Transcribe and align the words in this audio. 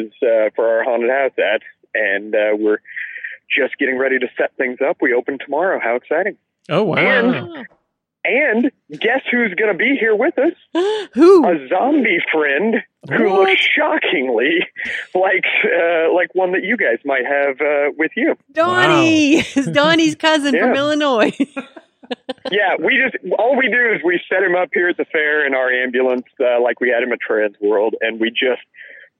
advertise 0.00 0.12
uh, 0.22 0.50
for 0.54 0.68
our 0.68 0.84
haunted 0.84 1.10
house 1.10 1.32
at, 1.38 1.62
and 1.94 2.34
uh, 2.34 2.56
we're 2.58 2.78
just 3.56 3.76
getting 3.78 3.98
ready 3.98 4.18
to 4.18 4.26
set 4.38 4.56
things 4.56 4.78
up. 4.86 4.98
We 5.00 5.14
open 5.14 5.38
tomorrow. 5.38 5.80
How 5.82 5.96
exciting! 5.96 6.36
Oh 6.68 6.84
wow! 6.84 6.96
And, 6.96 7.66
and 8.24 8.72
guess 9.00 9.22
who's 9.30 9.54
going 9.54 9.72
to 9.72 9.78
be 9.78 9.96
here 9.98 10.14
with 10.14 10.38
us? 10.38 10.52
Who? 11.14 11.44
A 11.46 11.68
zombie 11.68 12.18
friend 12.32 12.76
who 13.08 13.30
What? 13.30 13.48
looks 13.48 13.66
shockingly 13.76 14.58
like 15.14 15.44
uh, 15.64 16.12
like 16.14 16.34
one 16.34 16.52
that 16.52 16.62
you 16.64 16.76
guys 16.76 16.98
might 17.04 17.24
have 17.24 17.60
uh, 17.60 17.92
with 17.96 18.12
you. 18.16 18.36
Donnie. 18.52 19.38
It's 19.38 19.66
Donnie's 19.72 20.14
cousin 20.16 20.56
from 20.58 20.74
Illinois. 20.74 21.36
Yeah, 22.50 22.74
we 22.76 22.96
just 22.98 23.24
all 23.38 23.56
we 23.56 23.68
do 23.68 23.94
is 23.94 24.00
we 24.04 24.20
set 24.28 24.42
him 24.42 24.56
up 24.56 24.70
here 24.74 24.88
at 24.88 24.96
the 24.96 25.04
fair 25.04 25.46
in 25.46 25.54
our 25.54 25.70
ambulance, 25.70 26.24
uh, 26.40 26.60
like 26.60 26.80
we 26.80 26.88
had 26.88 27.04
him 27.04 27.12
at 27.12 27.20
Transworld, 27.20 27.92
and 28.00 28.18
we 28.18 28.30
just 28.30 28.62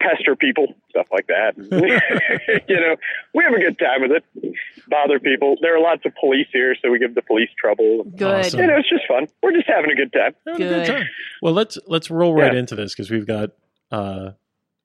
pester 0.00 0.34
people, 0.36 0.74
stuff 0.88 1.06
like 1.12 1.26
that. 1.29 1.52
you 2.68 2.76
know, 2.76 2.96
we 3.34 3.45
have 3.45 3.52
a 3.52 3.59
good 3.60 3.79
time 3.79 4.01
with 4.02 4.10
it. 4.12 4.54
Bother 4.88 5.20
people. 5.20 5.57
There 5.60 5.76
are 5.76 5.80
lots 5.80 6.04
of 6.07 6.12
police 6.18 6.46
here, 6.52 6.74
so 6.82 6.90
we 6.90 6.98
give 6.98 7.15
the 7.15 7.23
police 7.23 7.51
trouble. 7.59 8.04
Good. 8.04 8.46
Awesome. 8.46 8.60
You 8.60 8.66
know, 8.66 8.76
it's 8.79 8.88
just 8.88 9.07
fun. 9.07 9.26
We're 9.42 9.52
just 9.52 9.68
having 9.68 9.90
a 9.90 9.95
good 9.95 10.12
time. 10.12 10.34
Having 10.46 10.62
a 10.62 10.68
good 10.68 10.87
Good. 10.87 10.92
time. 10.92 11.07
Well, 11.42 11.52
let's 11.54 11.79
let's 11.87 12.10
roll 12.10 12.34
right 12.34 12.52
Yeah. 12.52 12.59
into 12.60 12.74
this 12.76 12.95
because 12.95 13.10
we've 13.10 13.26
got. 13.26 13.51
uh 13.92 14.32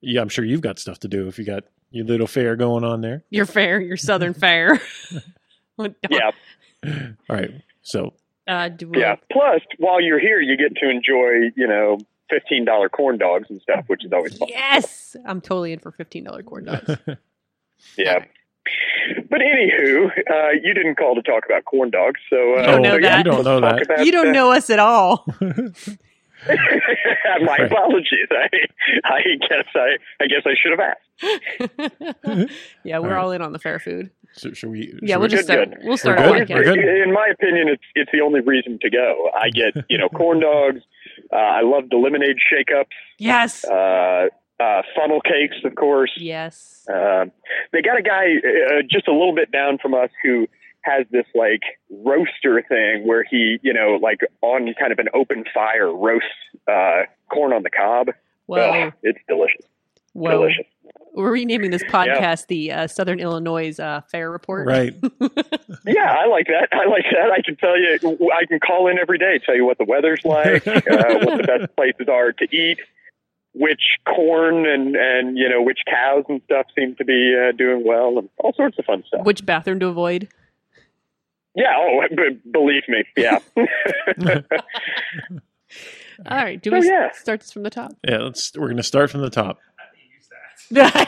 Yeah, 0.02 0.22
I'm 0.22 0.30
sure 0.30 0.46
you've 0.46 0.62
got 0.62 0.78
stuff 0.80 1.00
to 1.00 1.08
do 1.08 1.28
if 1.28 1.40
you 1.40 1.46
got 1.46 1.64
your 1.92 2.06
little 2.06 2.28
fair 2.28 2.56
going 2.56 2.84
on 2.84 3.02
there. 3.02 3.24
Your 3.30 3.46
fair, 3.46 3.80
your 3.80 3.98
Southern 3.98 4.34
fair. 4.46 4.80
Yeah, 5.78 6.32
All 6.86 7.36
right, 7.36 7.52
so 7.82 8.14
Uh, 8.48 8.70
do 8.70 8.88
we, 8.90 9.00
yeah. 9.00 9.16
Plus, 9.32 9.62
while 9.80 10.00
you're 10.02 10.20
here, 10.20 10.40
you 10.40 10.56
get 10.58 10.76
to 10.78 10.90
enjoy, 10.90 11.52
you 11.56 11.68
know, 11.68 11.98
fifteen 12.30 12.66
dollar 12.66 12.90
corn 12.90 13.18
dogs 13.18 13.48
and 13.50 13.62
stuff, 13.62 13.86
which 13.88 14.04
is 14.06 14.12
always 14.14 14.38
fun. 14.38 14.48
Yes, 14.52 15.16
I'm 15.26 15.42
totally 15.42 15.74
in 15.74 15.80
for 15.80 15.92
fifteen 15.92 16.24
dollar 16.26 16.44
corn 16.44 16.66
dogs. 16.66 16.98
Yeah. 17.98 18.24
But 19.30 19.42
anywho, 19.42 20.08
uh, 20.08 20.50
you 20.64 20.74
didn't 20.74 20.96
call 20.96 21.14
to 21.16 21.22
talk 21.22 21.44
about 21.46 21.66
corn 21.66 21.92
dogs, 21.92 22.20
so 22.30 22.38
uh, 22.56 22.62
You 22.62 22.66
don't 22.66 22.82
know 22.82 22.90
so 22.92 22.96
yeah, 22.96 23.00
that. 23.02 23.18
You 23.18 23.24
don't 23.32 23.44
know 23.44 23.60
let's 23.60 23.88
that. 23.88 23.94
about, 23.96 24.06
you 24.06 24.12
don't 24.12 24.30
uh, 24.30 24.32
know 24.32 24.52
us 24.54 24.70
at 24.72 24.80
all. 24.80 25.26
My 26.48 26.56
Right. 27.42 27.62
apologies. 27.72 28.28
I, 28.32 28.50
I 29.04 29.22
guess 29.50 29.66
I, 29.76 29.98
I 30.22 30.28
guess 30.28 30.42
I 30.46 30.54
should 30.62 30.72
have 30.72 30.80
asked. 30.80 32.60
yeah, 32.84 33.00
we're 33.00 33.08
All 33.10 33.14
right. 33.14 33.18
all 33.24 33.32
in 33.32 33.42
on 33.42 33.52
the 33.52 33.60
fair 33.60 33.80
food. 33.80 34.10
so 34.34 34.52
should 34.54 34.70
we? 34.72 34.94
Yeah, 35.02 35.16
should 35.16 35.20
we'll 35.20 35.22
we- 35.22 35.28
just 35.30 35.48
Good, 35.48 35.70
start. 35.70 35.84
We'll 35.84 35.98
start 35.98 36.20
We're 36.20 36.46
good. 36.46 36.50
We're 36.56 36.64
good. 36.64 36.80
In 37.04 37.14
my 37.14 37.28
opinion, 37.34 37.68
it's 37.70 37.84
it's 37.96 38.12
the 38.12 38.22
only 38.22 38.42
reason 38.42 38.80
to 38.82 38.90
go. 38.90 39.30
I 39.36 39.50
get 39.50 39.74
you 39.90 39.98
know 39.98 40.10
corn 40.10 40.40
dogs. 40.40 40.82
Uh, 41.32 41.36
I 41.36 41.62
love 41.62 41.90
the 41.90 41.98
lemonade 41.98 42.38
shake-ups. 42.50 42.96
Yes. 43.18 43.66
Uh, 43.66 44.28
uh, 44.60 44.82
funnel 44.96 45.22
cakes, 45.22 45.58
of 45.66 45.76
course. 45.76 46.12
yes. 46.18 46.88
Um, 46.90 47.32
they 47.74 47.82
got 47.82 47.98
a 47.98 48.02
guy 48.02 48.36
uh, 48.38 48.82
just 48.90 49.08
a 49.08 49.12
little 49.12 49.36
bit 49.36 49.52
down 49.52 49.78
from 49.78 49.94
us 49.94 50.10
who 50.24 50.48
has 50.82 51.06
this 51.12 51.26
like 51.34 51.62
roaster 51.90 52.64
thing 52.70 53.08
where 53.08 53.24
he, 53.24 53.58
you 53.64 53.74
know, 53.74 53.98
like 54.02 54.20
on 54.42 54.74
kind 54.80 54.92
of 54.92 55.00
an 55.00 55.08
open 55.14 55.44
fire 55.54 55.92
roasts 55.94 56.28
uh, 56.68 57.04
corn 57.30 57.54
on 57.54 57.64
the 57.64 57.70
cob. 57.70 58.10
Well, 58.48 58.94
it's 59.02 59.20
delicious. 59.28 59.66
Well, 60.16 60.40
delicious. 60.40 60.66
we're 61.14 61.32
renaming 61.32 61.70
this 61.72 61.84
podcast 61.84 62.48
the 62.48 62.72
uh, 62.72 62.88
Southern 62.88 63.20
Illinois 63.20 63.78
uh, 63.80 64.02
Fair 64.12 64.32
Report. 64.32 64.66
Right. 64.68 64.96
Yeah, 65.88 66.12
I 66.20 66.26
like 66.28 66.48
that. 66.48 66.70
I 66.72 66.88
like 66.90 67.06
that. 67.12 67.30
I 67.32 67.42
can 67.46 67.56
tell 67.58 67.78
you, 67.78 67.96
I 68.34 68.46
can 68.48 68.60
call 68.60 68.88
in 68.88 68.98
every 68.98 69.20
day, 69.20 69.40
tell 69.46 69.56
you 69.56 69.66
what 69.68 69.78
the 69.78 69.86
weather's 69.86 70.22
like, 70.26 70.66
uh, 70.68 70.82
what 70.82 71.38
the 71.38 71.44
best 71.46 71.76
places 71.76 72.08
are 72.12 72.32
to 72.32 72.46
eat, 72.56 72.80
which 73.54 73.82
corn 74.08 74.66
and 74.66 74.96
and 74.96 75.38
you 75.38 75.48
know 75.48 75.62
which 75.62 75.80
cows 75.88 76.24
and 76.28 76.42
stuff 76.46 76.66
seem 76.76 76.96
to 76.96 77.06
be 77.06 77.36
uh, 77.38 77.52
doing 77.56 77.84
well, 77.86 78.18
and 78.18 78.30
all 78.40 78.52
sorts 78.54 78.80
of 78.80 78.86
fun 78.86 79.04
stuff. 79.06 79.26
Which 79.26 79.46
bathroom 79.46 79.80
to 79.82 79.88
avoid? 79.88 80.28
Yeah. 81.54 81.74
Oh, 81.78 82.02
b- 82.10 82.40
believe 82.52 82.84
me. 82.88 83.04
Yeah. 83.16 83.38
All 86.26 86.38
right. 86.38 86.62
Do 86.62 86.74
Oh, 86.74 86.80
we 86.80 86.88
yeah. 86.88 87.12
start 87.12 87.42
this 87.42 87.52
from 87.52 87.64
the 87.64 87.70
top? 87.70 87.92
Yeah, 88.08 88.20
let's. 88.20 88.54
We're 88.56 88.68
going 88.68 88.78
to 88.78 88.84
start 88.84 89.12
from 89.12 89.22
the 89.22 89.30
top. 89.30 89.60
Yeah. 90.70 91.06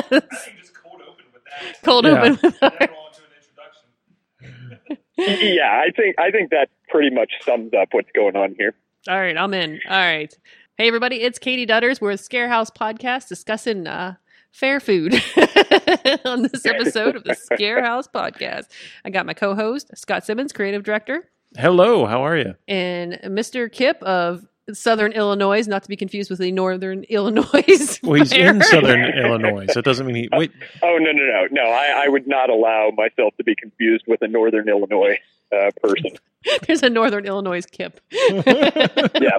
just 0.10 0.74
cold 0.74 1.00
open 1.02 1.24
with 1.32 1.42
that. 1.44 1.82
Cold 1.84 2.04
Yeah. 2.04 2.20
open. 2.22 2.32
With 2.42 2.60
Then 2.60 2.70
go 2.70 2.76
on 2.94 3.12
to 3.12 3.20
an 3.22 3.32
introduction. 3.38 4.98
yeah, 5.56 5.82
I 5.86 5.90
think 5.94 6.16
I 6.18 6.30
think 6.30 6.50
that 6.50 6.68
pretty 6.88 7.14
much 7.14 7.32
sums 7.44 7.72
up 7.74 7.88
what's 7.92 8.10
going 8.14 8.36
on 8.36 8.54
here. 8.58 8.74
All 9.08 9.18
right, 9.20 9.36
I'm 9.36 9.52
in. 9.54 9.80
All 9.88 9.96
right. 9.98 10.32
Hey, 10.78 10.88
everybody, 10.88 11.22
it's 11.22 11.38
Katie 11.38 11.66
Dutters. 11.66 12.00
We're 12.00 12.10
with 12.12 12.26
Scarehouse 12.26 12.70
Podcast 12.74 13.28
discussing 13.28 13.86
uh, 13.86 14.14
fair 14.52 14.80
food 14.80 15.12
on 16.24 16.42
this 16.42 16.64
episode 16.64 17.14
of 17.16 17.24
the 17.24 17.34
Scarehouse 17.34 18.06
Podcast. 18.12 18.66
I 19.04 19.10
got 19.10 19.26
my 19.26 19.34
co 19.34 19.54
host, 19.54 19.90
Scott 19.96 20.24
Simmons, 20.24 20.52
creative 20.52 20.82
director, 20.82 21.28
Hello, 21.58 22.06
how 22.06 22.24
are 22.24 22.36
you? 22.38 22.54
and 22.68 23.14
Mr. 23.24 23.70
Kip 23.70 24.02
of 24.02 24.46
Southern 24.72 25.12
Illinois, 25.12 25.66
not 25.66 25.82
to 25.82 25.88
be 25.88 25.96
confused 25.96 26.30
with 26.30 26.38
the 26.38 26.52
Northern 26.52 27.02
Illinois. 27.08 27.98
Well, 28.02 28.14
he's 28.14 28.32
in 28.32 28.62
Southern 28.62 29.04
Illinois, 29.18 29.66
so 29.70 29.80
it 29.80 29.84
doesn't 29.84 30.06
mean 30.06 30.16
he. 30.16 30.28
Wait, 30.32 30.52
Oh 30.82 30.98
no 31.00 31.10
no 31.12 31.22
no 31.24 31.46
no! 31.50 31.62
I, 31.70 32.04
I 32.04 32.08
would 32.08 32.26
not 32.28 32.48
allow 32.50 32.90
myself 32.96 33.36
to 33.38 33.44
be 33.44 33.54
confused 33.54 34.04
with 34.06 34.22
a 34.22 34.28
Northern 34.28 34.68
Illinois 34.68 35.18
uh, 35.52 35.70
person. 35.82 36.12
There's 36.66 36.82
a 36.82 36.90
Northern 36.90 37.26
Illinois 37.26 37.64
Kip. 37.70 38.00
Yeah, 38.12 39.38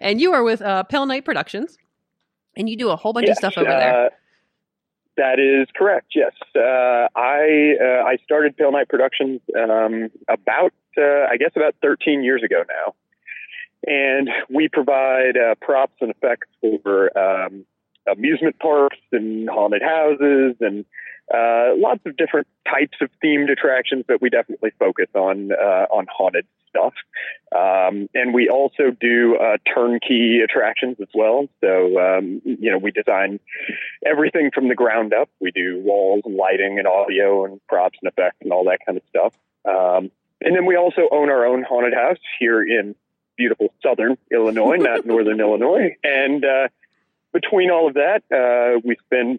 and 0.00 0.20
you 0.20 0.32
are 0.32 0.42
with 0.42 0.60
uh, 0.62 0.82
Pale 0.84 1.06
Night 1.06 1.24
Productions, 1.24 1.78
and 2.56 2.68
you 2.68 2.76
do 2.76 2.90
a 2.90 2.96
whole 2.96 3.12
bunch 3.12 3.28
of 3.28 3.36
stuff 3.36 3.54
over 3.56 3.68
there. 3.70 4.06
uh, 4.06 4.08
that 5.16 5.38
is 5.38 5.68
correct. 5.76 6.08
Yes, 6.14 6.32
uh, 6.56 7.06
I 7.14 7.74
uh, 7.80 8.04
I 8.04 8.16
started 8.24 8.56
Pale 8.56 8.72
Night 8.72 8.88
Productions 8.88 9.40
um, 9.56 10.10
about 10.28 10.72
uh, 10.96 11.26
I 11.30 11.36
guess 11.38 11.50
about 11.54 11.76
13 11.82 12.24
years 12.24 12.42
ago 12.42 12.64
now, 12.68 12.94
and 13.86 14.28
we 14.50 14.68
provide 14.68 15.36
uh, 15.36 15.54
props 15.60 15.94
and 16.00 16.10
effects 16.10 16.48
for 16.60 17.16
um, 17.16 17.64
amusement 18.10 18.58
parks 18.58 18.98
and 19.12 19.48
haunted 19.48 19.82
houses 19.82 20.56
and 20.60 20.84
uh, 21.32 21.76
lots 21.76 22.00
of 22.06 22.16
different 22.16 22.46
types 22.66 22.96
of 23.02 23.10
themed 23.22 23.50
attractions. 23.50 24.04
But 24.08 24.22
we 24.22 24.30
definitely 24.30 24.72
focus 24.78 25.08
on 25.14 25.52
uh, 25.52 25.86
on 25.90 26.06
haunted 26.10 26.46
stuff. 26.68 26.94
Um, 27.54 28.08
and 28.14 28.34
we 28.34 28.48
also 28.48 28.90
do 28.98 29.36
uh, 29.36 29.56
turnkey 29.74 30.40
attractions 30.42 30.96
as 31.00 31.08
well. 31.14 31.48
So, 31.60 31.98
um, 31.98 32.42
you 32.44 32.70
know, 32.70 32.78
we 32.78 32.90
design 32.90 33.40
everything 34.06 34.50
from 34.54 34.68
the 34.68 34.74
ground 34.74 35.12
up. 35.14 35.28
We 35.40 35.50
do 35.50 35.80
walls 35.82 36.22
and 36.24 36.36
lighting 36.36 36.78
and 36.78 36.86
audio 36.86 37.44
and 37.44 37.60
props 37.68 37.98
and 38.02 38.10
effects 38.10 38.38
and 38.42 38.52
all 38.52 38.64
that 38.64 38.80
kind 38.84 38.98
of 38.98 39.04
stuff. 39.08 39.34
Um, 39.64 40.10
and 40.40 40.54
then 40.54 40.66
we 40.66 40.76
also 40.76 41.08
own 41.10 41.30
our 41.30 41.46
own 41.46 41.64
haunted 41.68 41.94
house 41.94 42.18
here 42.38 42.62
in 42.62 42.94
beautiful 43.38 43.72
southern 43.82 44.18
Illinois, 44.30 44.76
not 44.80 45.06
northern 45.06 45.40
Illinois. 45.40 45.96
And 46.04 46.44
uh, 46.44 46.68
between 47.32 47.70
all 47.70 47.88
of 47.88 47.94
that, 47.94 48.22
uh, 48.30 48.80
we 48.84 48.96
spend 49.06 49.38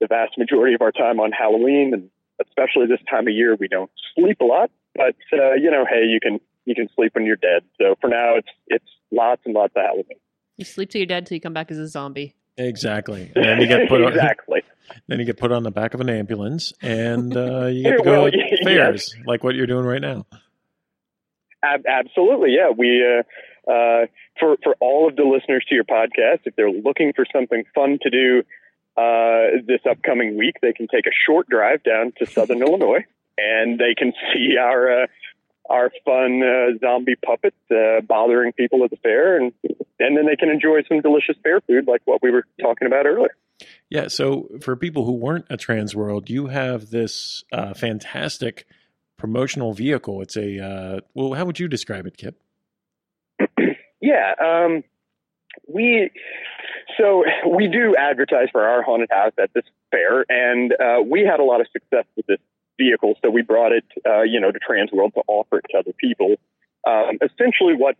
the 0.00 0.06
vast 0.06 0.38
majority 0.38 0.74
of 0.74 0.82
our 0.82 0.92
time 0.92 1.18
on 1.18 1.32
Halloween, 1.32 1.92
and 1.92 2.10
especially 2.46 2.86
this 2.86 3.00
time 3.10 3.26
of 3.26 3.34
year, 3.34 3.56
we 3.58 3.66
don't 3.66 3.90
sleep 4.14 4.40
a 4.40 4.44
lot. 4.44 4.70
But 4.94 5.16
uh, 5.32 5.54
you 5.54 5.70
know, 5.70 5.84
hey, 5.90 6.04
you 6.06 6.20
can 6.22 6.38
you 6.66 6.74
can 6.74 6.88
sleep 6.94 7.14
when 7.14 7.26
you're 7.26 7.36
dead. 7.36 7.62
So 7.80 7.96
for 8.00 8.08
now, 8.08 8.36
it's 8.36 8.48
it's 8.68 8.84
lots 9.10 9.42
and 9.44 9.54
lots 9.54 9.72
of 9.74 9.82
Halloween. 9.82 10.18
You 10.56 10.64
sleep 10.64 10.90
till 10.90 11.00
you're 11.00 11.06
dead 11.06 11.26
till 11.26 11.34
you 11.36 11.40
come 11.40 11.54
back 11.54 11.70
as 11.70 11.78
a 11.78 11.88
zombie. 11.88 12.34
exactly. 12.56 13.30
And 13.36 13.44
then 13.44 13.60
you 13.60 13.66
get 13.68 13.88
put 13.88 14.02
on, 14.04 14.08
exactly. 14.12 14.62
then 15.06 15.18
you 15.20 15.24
get 15.24 15.38
put 15.38 15.52
on 15.52 15.62
the 15.62 15.70
back 15.70 15.94
of 15.94 16.00
an 16.00 16.08
ambulance, 16.10 16.72
and 16.82 17.36
uh, 17.36 17.66
you 17.66 17.84
get 17.84 17.96
to 17.98 18.02
Well, 18.04 18.24
go 18.24 18.30
to 18.30 18.72
yes. 18.72 19.10
like 19.26 19.44
what 19.44 19.54
you're 19.54 19.66
doing 19.66 19.84
right 19.84 20.00
now. 20.00 20.26
Ab- 21.62 21.86
absolutely, 21.86 22.54
yeah. 22.54 22.70
We 22.76 23.04
uh, 23.04 23.70
uh, 23.70 24.06
for 24.38 24.56
for 24.62 24.76
all 24.80 25.08
of 25.08 25.16
the 25.16 25.24
listeners 25.24 25.64
to 25.68 25.74
your 25.74 25.84
podcast, 25.84 26.40
if 26.44 26.56
they're 26.56 26.70
looking 26.70 27.12
for 27.14 27.26
something 27.32 27.64
fun 27.74 27.98
to 28.02 28.10
do 28.10 28.42
uh, 28.96 29.60
this 29.66 29.80
upcoming 29.88 30.36
week, 30.36 30.56
they 30.62 30.72
can 30.72 30.86
take 30.88 31.06
a 31.06 31.14
short 31.26 31.48
drive 31.48 31.82
down 31.82 32.12
to 32.18 32.26
Southern 32.30 32.62
Illinois, 32.62 33.04
and 33.36 33.78
they 33.78 33.94
can 33.96 34.12
see 34.32 34.56
our 34.56 35.02
uh, 35.02 35.06
our 35.68 35.90
fun 36.04 36.42
uh, 36.42 36.78
zombie 36.80 37.16
puppets 37.16 37.56
uh, 37.70 38.00
bothering 38.00 38.52
people 38.52 38.84
at 38.84 38.90
the 38.90 38.96
fair, 38.96 39.36
and 39.36 39.52
and 39.98 40.16
then 40.16 40.26
they 40.26 40.36
can 40.36 40.48
enjoy 40.48 40.82
some 40.88 41.00
delicious 41.00 41.36
fair 41.42 41.60
food 41.60 41.86
like 41.86 42.02
what 42.04 42.22
we 42.22 42.30
were 42.30 42.44
talking 42.60 42.86
about 42.86 43.06
earlier. 43.06 43.34
Yeah. 43.90 44.08
So 44.08 44.48
for 44.60 44.76
people 44.76 45.04
who 45.04 45.12
weren't 45.12 45.46
at 45.50 45.60
Transworld, 45.60 46.28
you 46.28 46.46
have 46.46 46.90
this 46.90 47.42
uh, 47.52 47.74
fantastic 47.74 48.66
promotional 49.18 49.74
vehicle. 49.74 50.22
It's 50.22 50.36
a 50.36 50.64
uh, 50.64 51.00
well. 51.14 51.34
How 51.34 51.44
would 51.44 51.60
you 51.60 51.68
describe 51.68 52.06
it, 52.06 52.16
Kip? 52.16 52.40
Yeah, 54.00 54.32
um, 54.40 54.84
we 55.66 56.10
so 56.96 57.24
we 57.52 57.66
do 57.66 57.96
advertise 57.96 58.48
for 58.52 58.62
our 58.62 58.82
haunted 58.82 59.10
house 59.10 59.32
at 59.42 59.52
this 59.54 59.64
fair, 59.90 60.24
and 60.28 60.72
uh, 60.72 61.02
we 61.04 61.24
had 61.24 61.40
a 61.40 61.44
lot 61.44 61.60
of 61.60 61.66
success 61.72 62.04
with 62.16 62.26
this 62.26 62.38
vehicle, 62.78 63.14
so 63.22 63.28
we 63.28 63.42
brought 63.42 63.72
it, 63.72 63.84
uh, 64.06 64.22
you 64.22 64.40
know, 64.40 64.52
to 64.52 64.58
Transworld 64.58 65.14
to 65.14 65.22
offer 65.26 65.58
it 65.58 65.64
to 65.70 65.78
other 65.78 65.92
people. 65.92 66.36
Um, 66.86 67.18
essentially, 67.22 67.74
what 67.74 67.96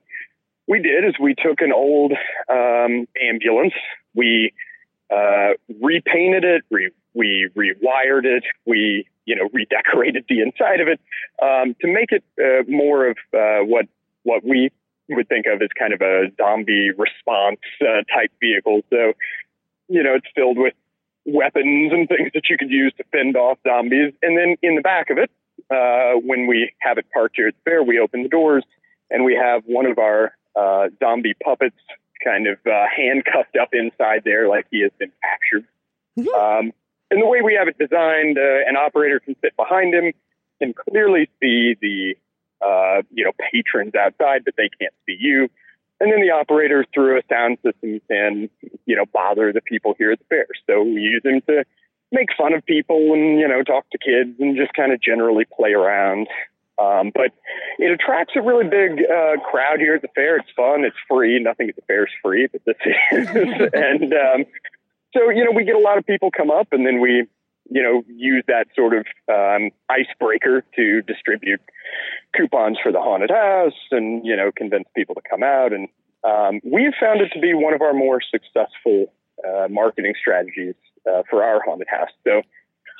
we 0.68 0.80
did 0.80 1.04
is 1.04 1.14
we 1.20 1.34
took 1.34 1.60
an 1.60 1.72
old 1.72 2.12
um, 2.48 3.08
ambulance, 3.20 3.74
we 4.14 4.52
uh, 5.10 5.54
repainted 5.80 6.44
it, 6.44 6.62
we 7.14 7.48
rewired 7.56 8.24
it, 8.24 8.44
we 8.66 9.06
you 9.24 9.36
know 9.36 9.48
redecorated 9.52 10.24
the 10.28 10.40
inside 10.40 10.80
of 10.80 10.88
it 10.88 11.00
um, 11.42 11.74
to 11.80 11.86
make 11.86 12.12
it 12.12 12.24
uh, 12.38 12.70
more 12.70 13.08
of 13.08 13.16
uh, 13.34 13.64
what 13.64 13.86
what 14.22 14.44
we 14.44 14.70
would 15.08 15.28
think 15.28 15.46
of 15.46 15.62
as 15.62 15.68
kind 15.78 15.92
of 15.92 16.02
a 16.02 16.26
zombie 16.36 16.90
response 16.90 17.60
uh, 17.80 18.02
type 18.14 18.30
vehicle. 18.40 18.82
So 18.90 19.12
you 19.88 20.02
know 20.02 20.14
it's 20.14 20.28
filled 20.34 20.58
with 20.58 20.74
weapons 21.24 21.92
and 21.92 22.08
things 22.08 22.30
that 22.34 22.48
you 22.48 22.56
could 22.58 22.70
use 22.70 22.92
to 22.98 23.04
fend 23.12 23.36
off 23.36 23.58
zombies, 23.66 24.12
and 24.22 24.36
then 24.36 24.56
in 24.62 24.76
the 24.76 24.82
back 24.82 25.10
of 25.10 25.18
it, 25.18 25.30
uh, 25.70 26.18
when 26.20 26.46
we 26.46 26.72
have 26.80 26.98
it 26.98 27.06
parked 27.12 27.36
here 27.36 27.48
at 27.48 27.54
the 27.54 27.70
fair, 27.70 27.82
we 27.82 27.98
open 27.98 28.22
the 28.22 28.28
doors 28.28 28.64
and 29.10 29.24
we 29.24 29.34
have 29.34 29.62
one 29.66 29.86
of 29.86 29.98
our 29.98 30.32
uh, 30.56 30.88
zombie 30.98 31.34
puppets 31.42 31.76
kind 32.22 32.46
of 32.46 32.58
uh, 32.66 32.86
handcuffed 32.94 33.56
up 33.60 33.70
inside 33.72 34.22
there 34.24 34.48
like 34.48 34.66
he 34.70 34.82
has 34.82 34.90
been 34.98 35.12
captured. 35.22 35.66
Mhm. 36.18 36.34
Um, 36.34 36.72
and 37.10 37.22
the 37.22 37.26
way 37.26 37.40
we 37.42 37.54
have 37.54 37.68
it 37.68 37.78
designed, 37.78 38.38
uh, 38.38 38.68
an 38.68 38.76
operator 38.76 39.20
can 39.20 39.36
sit 39.42 39.56
behind 39.56 39.94
him, 39.94 40.12
can 40.60 40.74
clearly 40.74 41.28
see 41.40 41.76
the 41.80 42.14
uh, 42.64 43.02
you 43.12 43.24
know 43.24 43.32
patrons 43.52 43.94
outside, 43.94 44.44
but 44.44 44.54
they 44.56 44.68
can't 44.80 44.94
see 45.06 45.16
you. 45.18 45.48
And 46.00 46.12
then 46.12 46.20
the 46.20 46.30
operator, 46.30 46.84
through 46.94 47.18
a 47.18 47.22
sound 47.28 47.58
system, 47.64 48.00
can 48.08 48.50
you 48.86 48.96
know 48.96 49.04
bother 49.12 49.52
the 49.52 49.60
people 49.60 49.94
here 49.98 50.12
at 50.12 50.18
the 50.18 50.24
fair. 50.26 50.46
So 50.68 50.82
we 50.82 51.00
use 51.00 51.22
him 51.24 51.40
to 51.48 51.64
make 52.12 52.28
fun 52.36 52.54
of 52.54 52.64
people 52.64 53.12
and 53.14 53.38
you 53.38 53.48
know 53.48 53.62
talk 53.62 53.88
to 53.90 53.98
kids 53.98 54.38
and 54.38 54.56
just 54.56 54.72
kind 54.74 54.92
of 54.92 55.00
generally 55.00 55.44
play 55.44 55.72
around. 55.72 56.28
Um, 56.78 57.10
but 57.12 57.32
it 57.78 57.90
attracts 57.90 58.34
a 58.36 58.40
really 58.40 58.68
big 58.68 59.02
uh, 59.04 59.40
crowd 59.50 59.80
here 59.80 59.96
at 59.96 60.02
the 60.02 60.08
fair. 60.14 60.36
It's 60.36 60.50
fun. 60.54 60.84
It's 60.84 60.96
free. 61.08 61.42
Nothing 61.42 61.68
at 61.68 61.74
the 61.74 61.82
fair 61.82 62.04
is 62.04 62.12
free, 62.22 62.46
but 62.46 62.62
this 62.64 62.76
is. 62.86 63.28
and 63.72 64.12
um, 64.12 64.44
so, 65.14 65.30
you 65.30 65.44
know, 65.44 65.52
we 65.54 65.64
get 65.64 65.76
a 65.76 65.80
lot 65.80 65.98
of 65.98 66.06
people 66.06 66.30
come 66.30 66.50
up, 66.50 66.68
and 66.72 66.86
then 66.86 67.00
we, 67.00 67.26
you 67.70 67.82
know, 67.82 68.02
use 68.08 68.44
that 68.48 68.66
sort 68.74 68.94
of 68.94 69.06
um, 69.28 69.70
icebreaker 69.88 70.64
to 70.76 71.02
distribute 71.02 71.60
coupons 72.36 72.78
for 72.82 72.92
the 72.92 73.00
haunted 73.00 73.30
house, 73.30 73.78
and 73.90 74.24
you 74.26 74.36
know, 74.36 74.50
convince 74.54 74.88
people 74.94 75.14
to 75.14 75.22
come 75.28 75.42
out. 75.42 75.72
And 75.72 75.88
um, 76.24 76.60
we've 76.64 76.94
found 77.00 77.20
it 77.20 77.30
to 77.32 77.40
be 77.40 77.54
one 77.54 77.74
of 77.74 77.82
our 77.82 77.94
more 77.94 78.20
successful 78.20 79.12
uh, 79.46 79.68
marketing 79.70 80.14
strategies 80.20 80.74
uh, 81.06 81.22
for 81.30 81.42
our 81.44 81.62
haunted 81.64 81.88
house. 81.88 82.10
So 82.24 82.42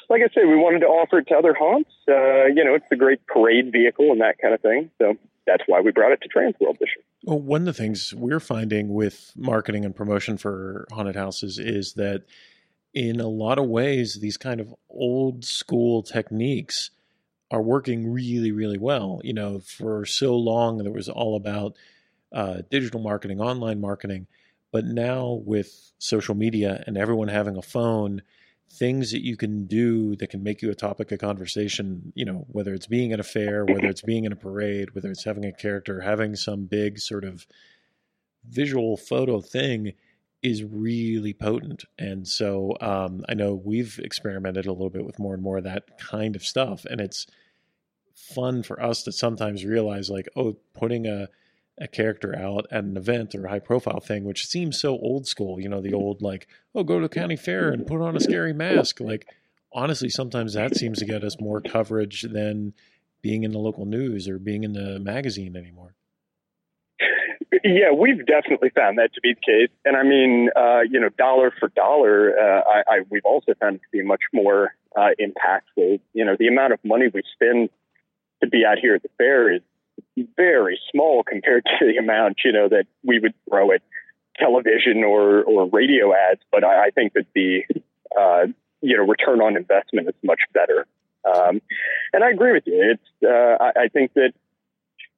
like 0.09 0.23
I 0.23 0.33
said, 0.33 0.49
we 0.49 0.57
wanted 0.57 0.81
to 0.81 0.87
offer 0.87 1.19
it 1.19 1.29
to 1.29 1.35
other 1.35 1.55
haunts. 1.55 1.91
Uh, 2.09 2.47
you 2.47 2.65
know, 2.65 2.75
it's 2.75 2.87
a 2.91 2.97
great 2.97 3.27
parade 3.27 3.71
vehicle 3.73 4.11
and 4.11 4.21
that 4.21 4.39
kind 4.41 4.55
of 4.55 4.61
thing. 4.61 4.91
So 4.99 5.17
that's 5.49 5.65
why 5.67 5.81
we 5.81 5.91
brought 5.91 6.13
it 6.13 6.21
to 6.21 6.29
Transworld 6.29 6.79
this 6.79 6.91
year. 6.95 7.05
Well, 7.25 7.41
one 7.41 7.63
of 7.63 7.67
the 7.67 7.73
things 7.73 8.15
we're 8.15 8.41
finding 8.41 8.93
with 8.93 9.33
marketing 9.35 9.85
and 9.85 9.97
promotion 9.97 10.37
for 10.37 10.87
haunted 10.93 11.17
houses 11.17 11.59
is 11.59 11.95
that 11.95 12.25
in 12.95 13.21
a 13.21 13.29
lot 13.29 13.59
of 13.59 13.67
ways, 13.67 14.19
these 14.21 14.37
kind 14.37 14.61
of 14.61 14.75
old 14.91 15.45
school 15.45 16.03
techniques 16.03 16.91
are 17.51 17.63
working 17.63 18.13
really, 18.13 18.53
really 18.53 18.79
well. 18.79 19.21
You 19.25 19.33
know, 19.33 19.61
for 19.61 20.05
so 20.05 20.37
long, 20.37 20.85
it 20.85 20.93
was 20.93 21.09
all 21.09 21.37
about 21.37 21.77
uh, 22.33 22.59
digital 22.71 23.01
marketing, 23.01 23.41
online 23.41 23.81
marketing. 23.81 24.27
But 24.71 24.85
now 24.85 25.41
with 25.45 25.93
social 25.99 26.35
media 26.35 26.85
and 26.87 26.99
everyone 26.99 27.29
having 27.29 27.57
a 27.57 27.63
phone, 27.63 28.23
things 28.71 29.13
that 29.13 29.25
you 29.25 29.37
can 29.37 29.67
do 29.67 30.15
that 30.17 30.31
can 30.31 30.43
make 30.43 30.63
you 30.63 30.71
a 30.71 30.75
topic 30.75 31.11
of 31.11 31.19
conversation, 31.19 32.13
you 32.15 32.25
know, 32.25 32.47
whether 32.49 32.75
it's 32.75 32.87
being 32.87 33.13
at 33.13 33.21
a 33.21 33.25
fair, 33.25 33.65
whether 33.65 33.87
it's 33.87 34.03
being 34.03 34.25
in 34.25 34.33
a 34.33 34.37
parade, 34.37 34.95
whether 34.95 35.11
it's 35.11 35.25
having 35.25 35.45
a 35.45 35.53
character, 35.53 36.01
having 36.01 36.37
some 36.37 36.67
big 36.67 36.99
sort 36.99 37.25
of 37.25 37.47
visual 38.47 38.97
photo 38.97 39.41
thing 39.41 39.93
is 40.43 40.63
really 40.63 41.33
potent. 41.33 41.85
And 41.99 42.27
so 42.27 42.77
um, 42.81 43.25
I 43.29 43.35
know 43.35 43.55
we've 43.55 43.99
experimented 44.03 44.67
a 44.67 44.73
little 44.73 44.91
bit 44.91 45.05
with 45.05 45.19
more 45.19 45.35
and 45.35 45.43
more 45.43 45.59
of 45.59 45.65
that 45.65 45.99
kind 45.99 46.37
of 46.37 46.45
stuff. 46.45 46.85
And 46.85 47.01
it's 47.01 47.27
fun 48.15 48.63
for 48.63 48.81
us 48.83 49.03
to 49.05 49.13
sometimes 49.13 49.65
realize 49.65 50.11
like, 50.11 50.29
oh, 50.37 50.57
putting 50.75 51.07
a 51.07 51.29
a 51.81 51.89
character 51.89 52.37
out 52.37 52.67
at 52.71 52.85
an 52.85 52.97
event 52.97 53.35
or 53.35 53.47
a 53.47 53.51
high 53.51 53.59
profile 53.59 54.01
thing, 54.01 54.25
which 54.25 54.47
seems 54.47 54.81
so 54.81 54.99
old 54.99 55.27
school, 55.27 55.61
you 55.61 55.69
know, 55.69 55.81
the 55.81 55.95
old 55.95 56.23
like, 56.23 56.47
oh, 56.75 56.83
go 56.83 57.01
to 57.01 57.09
the 57.09 57.15
county 57.15 57.37
fair 57.37 57.71
and 57.71 57.87
put 57.87 58.01
on 58.01 58.17
a 58.17 58.21
scary 58.21 58.53
mask. 58.53 59.01
Like, 59.01 59.27
honestly, 59.73 60.09
sometimes 60.09 60.55
that 60.55 60.77
seems 60.77 60.99
to 60.99 61.05
get 61.05 61.25
us 61.25 61.41
more 61.41 61.61
coverage 61.61 62.23
than 62.23 62.75
being 63.23 63.43
in 63.43 63.53
the 63.53 63.59
local 63.59 63.85
news 63.85 64.29
or 64.29 64.39
being 64.39 64.65
in 64.65 64.73
the 64.73 64.99
magazine 64.99 65.57
anymore. 65.57 65.95
Yeah, 67.65 67.93
we've 67.93 68.25
definitely 68.27 68.71
found 68.71 68.99
that 68.99 69.15
to 69.15 69.21
be 69.21 69.35
the 69.35 69.41
case. 69.41 69.75
And 69.85 69.97
I 69.97 70.03
mean, 70.03 70.51
uh, 70.55 70.81
you 70.89 71.01
know, 71.01 71.09
dollar 71.17 71.53
for 71.59 71.69
dollar, 71.69 72.39
uh, 72.39 72.63
I, 72.69 72.83
I, 72.87 73.01
we've 73.09 73.25
also 73.25 73.55
found 73.61 73.77
it 73.77 73.79
to 73.79 73.89
be 73.91 74.03
much 74.03 74.21
more 74.33 74.75
uh, 74.95 75.09
impactful. 75.19 76.01
You 76.13 76.25
know, 76.25 76.37
the 76.39 76.49
amount 76.49 76.75
of 76.75 76.79
money 76.85 77.07
we 77.13 77.23
spend 77.33 77.71
to 78.43 78.49
be 78.49 78.65
out 78.65 78.79
here 78.79 78.95
at 78.95 79.03
the 79.03 79.09
fair 79.17 79.53
is 79.53 79.63
very 80.37 80.79
small 80.91 81.23
compared 81.23 81.65
to 81.65 81.87
the 81.87 81.97
amount 81.97 82.39
you 82.45 82.53
know 82.53 82.69
that 82.69 82.87
we 83.05 83.19
would 83.19 83.35
throw 83.49 83.73
at 83.73 83.83
television 84.39 85.05
or 85.05 85.43
or 85.43 85.69
radio 85.69 86.13
ads. 86.15 86.41
But 86.51 86.65
I, 86.65 86.87
I 86.87 86.91
think 86.91 87.15
that 87.15 87.27
the 87.35 87.65
uh, 88.19 88.47
you 88.81 88.97
know 88.97 89.05
return 89.05 89.41
on 89.41 89.57
investment 89.57 90.09
is 90.09 90.15
much 90.23 90.41
better. 90.53 90.87
Um, 91.25 91.61
and 92.13 92.25
I 92.25 92.31
agree 92.31 92.53
with 92.53 92.65
you. 92.67 92.95
It's 92.95 93.25
uh, 93.25 93.63
I, 93.63 93.85
I 93.85 93.89
think 93.89 94.13
that 94.15 94.33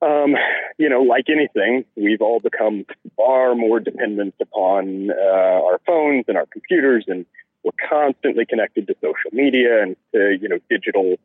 um, 0.02 0.34
you 0.78 0.88
know 0.88 1.02
like 1.02 1.26
anything, 1.28 1.84
we've 1.96 2.22
all 2.22 2.40
become 2.40 2.86
far 3.16 3.54
more 3.54 3.80
dependent 3.80 4.34
upon 4.40 5.10
uh, 5.10 5.64
our 5.64 5.80
phones 5.86 6.24
and 6.28 6.36
our 6.36 6.46
computers, 6.46 7.04
and 7.06 7.26
we're 7.62 7.72
constantly 7.88 8.46
connected 8.46 8.86
to 8.86 8.94
social 9.00 9.30
media 9.32 9.82
and 9.82 9.96
to 10.14 10.38
you 10.40 10.48
know 10.48 10.58
digital 10.68 11.16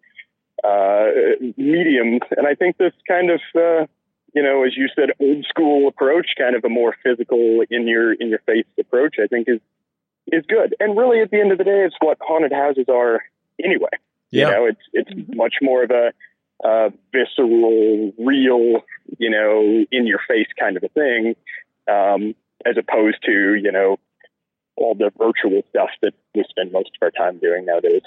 uh, 0.65 1.05
mediums. 1.57 2.21
And 2.37 2.47
I 2.47 2.55
think 2.55 2.77
this 2.77 2.93
kind 3.07 3.29
of, 3.29 3.41
uh, 3.55 3.85
you 4.33 4.43
know, 4.43 4.63
as 4.65 4.75
you 4.75 4.87
said, 4.95 5.09
old 5.19 5.45
school 5.45 5.87
approach, 5.87 6.27
kind 6.37 6.55
of 6.55 6.63
a 6.65 6.69
more 6.69 6.95
physical, 7.03 7.63
in 7.69 7.87
your 7.87 8.13
in 8.13 8.27
your 8.29 8.39
face 8.45 8.65
approach, 8.79 9.15
I 9.23 9.27
think 9.27 9.47
is 9.47 9.61
is 10.31 10.43
good. 10.47 10.75
And 10.79 10.97
really, 10.97 11.21
at 11.21 11.29
the 11.31 11.39
end 11.39 11.51
of 11.51 11.57
the 11.57 11.63
day, 11.63 11.83
it's 11.85 11.95
what 11.99 12.17
haunted 12.21 12.51
houses 12.51 12.85
are 12.89 13.21
anyway. 13.63 13.89
Yeah. 14.31 14.47
You 14.47 14.51
know, 14.53 14.65
it's 14.65 14.81
it's 14.93 15.11
Mhm. 15.11 15.35
much 15.35 15.55
more 15.61 15.83
of 15.83 15.91
a 15.91 16.11
uh, 16.63 16.89
visceral, 17.11 18.13
real, 18.17 18.83
you 19.17 19.29
know, 19.29 19.85
in 19.91 20.07
your 20.07 20.19
face 20.27 20.47
kind 20.59 20.77
of 20.77 20.83
a 20.83 20.89
thing, 20.89 21.35
um, 21.87 22.33
as 22.65 22.75
opposed 22.77 23.17
to 23.25 23.55
you 23.55 23.71
know 23.71 23.97
all 24.77 24.95
the 24.95 25.11
virtual 25.17 25.61
stuff 25.69 25.89
that 26.01 26.13
we 26.33 26.43
spend 26.49 26.71
most 26.71 26.91
of 26.95 27.01
our 27.05 27.11
time 27.11 27.37
doing 27.37 27.65
nowadays. 27.65 28.01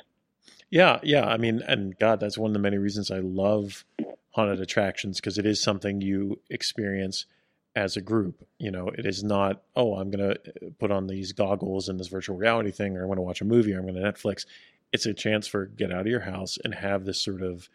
Yeah, 0.71 1.01
yeah. 1.03 1.27
I 1.27 1.37
mean, 1.37 1.63
and 1.67 1.99
God, 1.99 2.21
that's 2.21 2.39
one 2.39 2.51
of 2.51 2.55
the 2.55 2.59
many 2.61 2.79
reasons 2.79 3.11
I 3.11 3.19
love 3.19 3.85
haunted 4.31 4.61
attractions 4.61 5.21
because 5.21 5.39
it 5.39 5.47
is 5.47 5.63
something 5.63 6.01
you 6.01 6.41
experience 6.51 7.27
as 7.75 7.97
a 7.97 8.01
group. 8.01 8.47
You 8.59 8.71
know, 8.71 8.89
it 8.89 9.07
is 9.07 9.23
not, 9.23 9.63
oh, 9.77 9.95
I'm 9.95 10.11
going 10.11 10.35
to 10.35 10.71
put 10.79 10.91
on 10.91 11.07
these 11.07 11.33
goggles 11.33 11.89
and 11.89 11.99
this 11.99 12.09
virtual 12.09 12.37
reality 12.37 12.71
thing, 12.71 12.97
or 12.97 13.03
I'm 13.03 13.09
going 13.09 13.17
to 13.17 13.23
watch 13.23 13.41
a 13.41 13.45
movie, 13.45 13.73
or 13.73 13.79
I'm 13.79 13.87
going 13.87 13.95
to 13.95 14.01
Netflix. 14.01 14.47
It's 14.93 15.07
a 15.07 15.15
chance 15.15 15.47
for 15.47 15.67
get 15.67 15.93
out 15.93 16.03
of 16.03 16.07
your 16.07 16.21
house 16.21 16.59
and 16.63 16.75
have 16.75 17.05
this 17.05 17.23
sort 17.23 17.43
of 17.43 17.69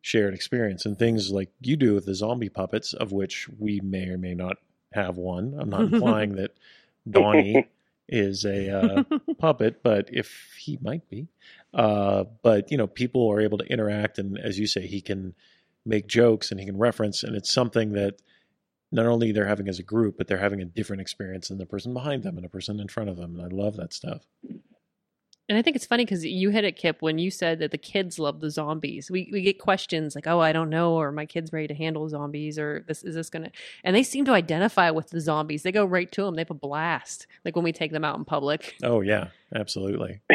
shared 0.00 0.34
experience 0.34 0.86
and 0.86 0.98
things 0.98 1.30
like 1.30 1.50
you 1.60 1.76
do 1.76 1.94
with 1.94 2.06
the 2.06 2.14
zombie 2.14 2.48
puppets, 2.48 2.92
of 2.92 3.12
which 3.12 3.48
we 3.58 3.80
may 3.80 4.08
or 4.08 4.18
may 4.18 4.34
not 4.34 4.56
have 4.92 5.16
one. 5.16 5.56
I'm 5.58 5.70
not 5.70 5.92
implying 5.92 6.36
that 6.36 6.52
Donnie 7.10 7.66
is 8.08 8.44
a 8.44 8.70
uh, 8.70 9.02
puppet, 9.38 9.82
but 9.82 10.08
if 10.12 10.54
he 10.58 10.78
might 10.80 11.08
be, 11.08 11.28
uh, 11.76 12.24
but 12.42 12.70
you 12.70 12.78
know, 12.78 12.86
people 12.86 13.30
are 13.30 13.40
able 13.40 13.58
to 13.58 13.66
interact, 13.66 14.18
and 14.18 14.38
as 14.38 14.58
you 14.58 14.66
say, 14.66 14.86
he 14.86 15.02
can 15.02 15.34
make 15.84 16.08
jokes 16.08 16.50
and 16.50 16.58
he 16.58 16.66
can 16.66 16.78
reference, 16.78 17.22
and 17.22 17.36
it's 17.36 17.52
something 17.52 17.92
that 17.92 18.20
not 18.90 19.06
only 19.06 19.30
they're 19.30 19.46
having 19.46 19.68
as 19.68 19.78
a 19.78 19.82
group, 19.82 20.16
but 20.16 20.26
they're 20.26 20.38
having 20.38 20.62
a 20.62 20.64
different 20.64 21.02
experience 21.02 21.48
than 21.48 21.58
the 21.58 21.66
person 21.66 21.92
behind 21.92 22.22
them 22.22 22.36
and 22.36 22.44
the 22.44 22.48
person 22.48 22.80
in 22.80 22.88
front 22.88 23.10
of 23.10 23.16
them, 23.18 23.36
and 23.36 23.44
I 23.44 23.54
love 23.54 23.76
that 23.76 23.92
stuff. 23.92 24.22
And 25.48 25.56
I 25.56 25.62
think 25.62 25.76
it's 25.76 25.86
funny 25.86 26.04
because 26.04 26.24
you 26.24 26.48
hit 26.50 26.64
it, 26.64 26.76
Kip, 26.76 27.02
when 27.02 27.18
you 27.18 27.30
said 27.30 27.60
that 27.60 27.70
the 27.70 27.78
kids 27.78 28.18
love 28.18 28.40
the 28.40 28.50
zombies. 28.50 29.10
We 29.10 29.28
we 29.30 29.42
get 29.42 29.60
questions 29.60 30.14
like, 30.14 30.26
"Oh, 30.26 30.40
I 30.40 30.52
don't 30.52 30.70
know," 30.70 30.94
or 30.94 31.12
"My 31.12 31.26
kid's 31.26 31.52
ready 31.52 31.68
to 31.68 31.74
handle 31.74 32.08
zombies," 32.08 32.58
or 32.58 32.84
"This 32.88 33.04
is 33.04 33.14
this 33.14 33.28
gonna?" 33.28 33.52
And 33.84 33.94
they 33.94 34.02
seem 34.02 34.24
to 34.24 34.32
identify 34.32 34.90
with 34.90 35.10
the 35.10 35.20
zombies. 35.20 35.62
They 35.62 35.72
go 35.72 35.84
right 35.84 36.10
to 36.12 36.22
them. 36.24 36.34
They 36.34 36.40
have 36.40 36.50
a 36.50 36.54
blast. 36.54 37.26
Like 37.44 37.54
when 37.54 37.64
we 37.64 37.72
take 37.72 37.92
them 37.92 38.02
out 38.02 38.16
in 38.16 38.24
public. 38.24 38.74
Oh 38.82 39.02
yeah, 39.02 39.28
absolutely. 39.54 40.22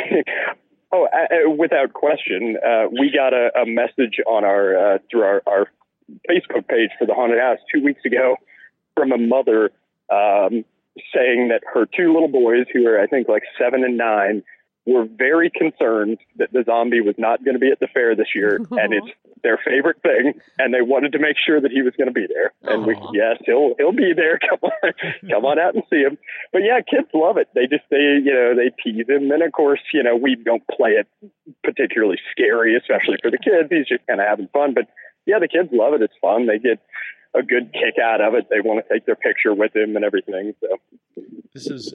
oh, 0.92 1.08
uh, 1.08 1.18
uh, 1.18 1.50
without 1.50 1.94
question. 1.94 2.58
Uh, 2.66 2.88
we 2.92 3.12
got 3.14 3.34
a, 3.34 3.50
a 3.62 3.66
message 3.66 4.20
on 4.28 4.44
our 4.44 4.96
uh, 4.96 4.98
through 5.10 5.24
our, 5.24 5.42
our 5.48 5.68
Facebook 6.30 6.68
page 6.68 6.90
for 7.00 7.06
the 7.06 7.14
haunted 7.14 7.40
house 7.40 7.60
two 7.74 7.84
weeks 7.84 8.02
ago 8.06 8.36
from 8.96 9.12
a 9.12 9.18
mother 9.18 9.72
um, 10.12 10.66
saying 11.14 11.50
that 11.50 11.62
her 11.74 11.86
two 11.86 12.14
little 12.14 12.28
boys, 12.28 12.66
who 12.74 12.88
are 12.88 13.00
I 13.00 13.08
think 13.08 13.28
like 13.30 13.44
seven 13.58 13.84
and 13.84 13.98
nine, 13.98 14.44
were 14.86 15.06
very 15.06 15.52
concerned 15.52 16.18
that 16.38 16.52
the 16.52 16.64
zombie 16.66 17.02
was 17.02 17.16
not 17.18 17.44
going 17.44 17.54
to 17.54 17.60
be 17.60 17.72
at 17.72 17.80
the 17.80 17.88
fair 17.94 18.16
this 18.16 18.34
year, 18.34 18.56
and 18.72 18.94
it's 18.94 19.08
their 19.44 19.60
favorite 19.64 20.02
thing, 20.02 20.34
and 20.58 20.74
they 20.74 20.82
wanted 20.82 21.12
to 21.12 21.20
make 21.20 21.36
sure 21.38 21.62
that 21.62 21.72
he 21.72 21.82
was 21.82 21.94
going 21.98 22.08
to 22.08 22.14
be 22.14 22.28
there. 22.28 22.54
And 22.64 22.86
we, 22.86 22.96
yes, 23.14 23.38
he'll 23.46 23.76
he'll 23.78 23.92
be 23.92 24.14
there. 24.16 24.40
Come 24.50 24.60
on, 24.62 24.94
come 25.30 25.46
on 25.46 25.60
out 25.60 25.76
and 25.76 25.84
see 25.90 26.02
him. 26.02 26.18
But 26.52 26.64
yeah, 26.64 26.80
kids 26.82 27.10
love 27.14 27.38
it. 27.38 27.48
They 27.54 27.68
just 27.68 27.84
they 27.90 28.22
you 28.24 28.34
know 28.34 28.56
they 28.56 28.72
tease 28.84 29.08
him, 29.08 29.32
and 29.32 29.44
of 29.44 29.52
course 29.52 29.82
you 29.94 30.04
know 30.04 30.16
we 30.16 30.36
don't 30.36 30.64
play 30.68 30.92
it 30.92 31.08
particularly 31.64 32.18
scary, 32.32 32.76
especially 32.76 33.18
for 33.22 33.32
the 33.32 33.38
kids. 33.38 33.70
He's 33.70 33.88
just 33.88 34.06
kind 34.08 34.20
of 34.20 34.28
having 34.28 34.48
fun. 34.54 34.74
But 34.74 34.86
yeah, 35.26 35.40
the 35.40 35.48
kids 35.48 35.70
love 35.72 35.94
it. 35.94 36.02
It's 36.02 36.14
fun. 36.22 36.48
They 36.48 36.60
get 36.60 36.80
a 37.34 37.44
good 37.44 37.72
kick 37.74 38.02
out 38.02 38.22
of 38.22 38.34
it. 38.34 38.48
They 38.50 38.62
want 38.62 38.86
to 38.86 38.94
take 38.94 39.06
their 39.06 39.16
picture 39.16 39.54
with 39.54 39.76
him 39.76 39.96
and 39.96 40.04
everything. 40.04 40.54
So 40.60 40.68
This 41.54 41.68
is 41.68 41.94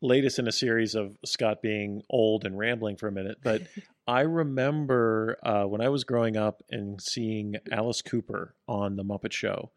latest 0.00 0.38
in 0.38 0.46
a 0.48 0.52
series 0.52 0.94
of 0.94 1.16
Scott 1.24 1.62
being 1.62 2.02
old 2.08 2.44
and 2.44 2.58
rambling 2.58 2.96
for 2.96 3.08
a 3.08 3.12
minute, 3.12 3.38
but 3.42 3.62
I 4.06 4.20
remember 4.22 5.38
uh, 5.42 5.64
when 5.64 5.80
I 5.80 5.90
was 5.90 6.04
growing 6.04 6.36
up 6.36 6.62
and 6.70 7.00
seeing 7.00 7.56
Alice 7.70 8.00
Cooper 8.02 8.54
on 8.66 8.96
The 8.96 9.04
Muppet 9.04 9.32
Show. 9.32 9.70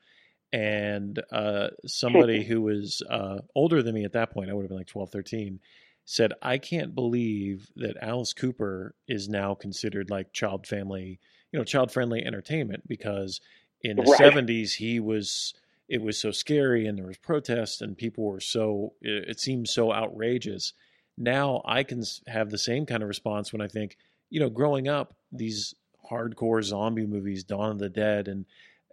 And 0.53 1.21
uh, 1.31 1.69
somebody 1.85 2.43
who 2.47 2.61
was 2.61 3.01
uh, 3.09 3.39
older 3.55 3.81
than 3.83 3.95
me 3.95 4.05
at 4.05 4.13
that 4.13 4.31
point, 4.31 4.49
I 4.49 4.53
would 4.53 4.63
have 4.63 4.69
been 4.69 4.77
like 4.77 4.87
12, 4.87 5.09
13, 5.11 5.59
said, 6.05 6.33
I 6.41 6.57
can't 6.57 6.95
believe 6.95 7.69
that 7.75 7.97
Alice 8.01 8.33
Cooper 8.33 8.95
is 9.07 9.29
now 9.29 9.53
considered 9.53 10.09
like 10.09 10.33
child 10.33 10.67
family, 10.67 11.19
you 11.51 11.59
know, 11.59 11.65
child 11.65 11.91
friendly 11.91 12.23
entertainment 12.23 12.87
because 12.87 13.39
in 13.81 13.97
the 13.97 14.03
Right. 14.03 14.19
70s 14.21 14.73
he 14.73 14.99
was 14.99 15.53
it 15.91 16.01
was 16.01 16.17
so 16.17 16.31
scary 16.31 16.87
and 16.87 16.97
there 16.97 17.05
was 17.05 17.17
protest 17.17 17.81
and 17.81 17.97
people 17.97 18.23
were 18.23 18.39
so 18.39 18.93
it, 19.01 19.41
seemed 19.41 19.67
so 19.67 19.91
outrageous. 19.91 20.71
Now 21.17 21.61
i 21.65 21.83
can 21.83 22.01
have 22.27 22.49
the 22.49 22.57
same 22.57 22.85
kind 22.85 23.03
of 23.03 23.09
response 23.09 23.51
when 23.51 23.61
i 23.61 23.67
think 23.67 23.97
you 24.29 24.39
know 24.39 24.49
growing 24.49 24.87
up 24.87 25.13
these 25.31 25.75
hardcore 26.09 26.63
zombie 26.63 27.05
movies 27.05 27.43
dawn 27.43 27.71
of 27.71 27.79
the 27.79 27.89
dead 27.89 28.29
and 28.29 28.45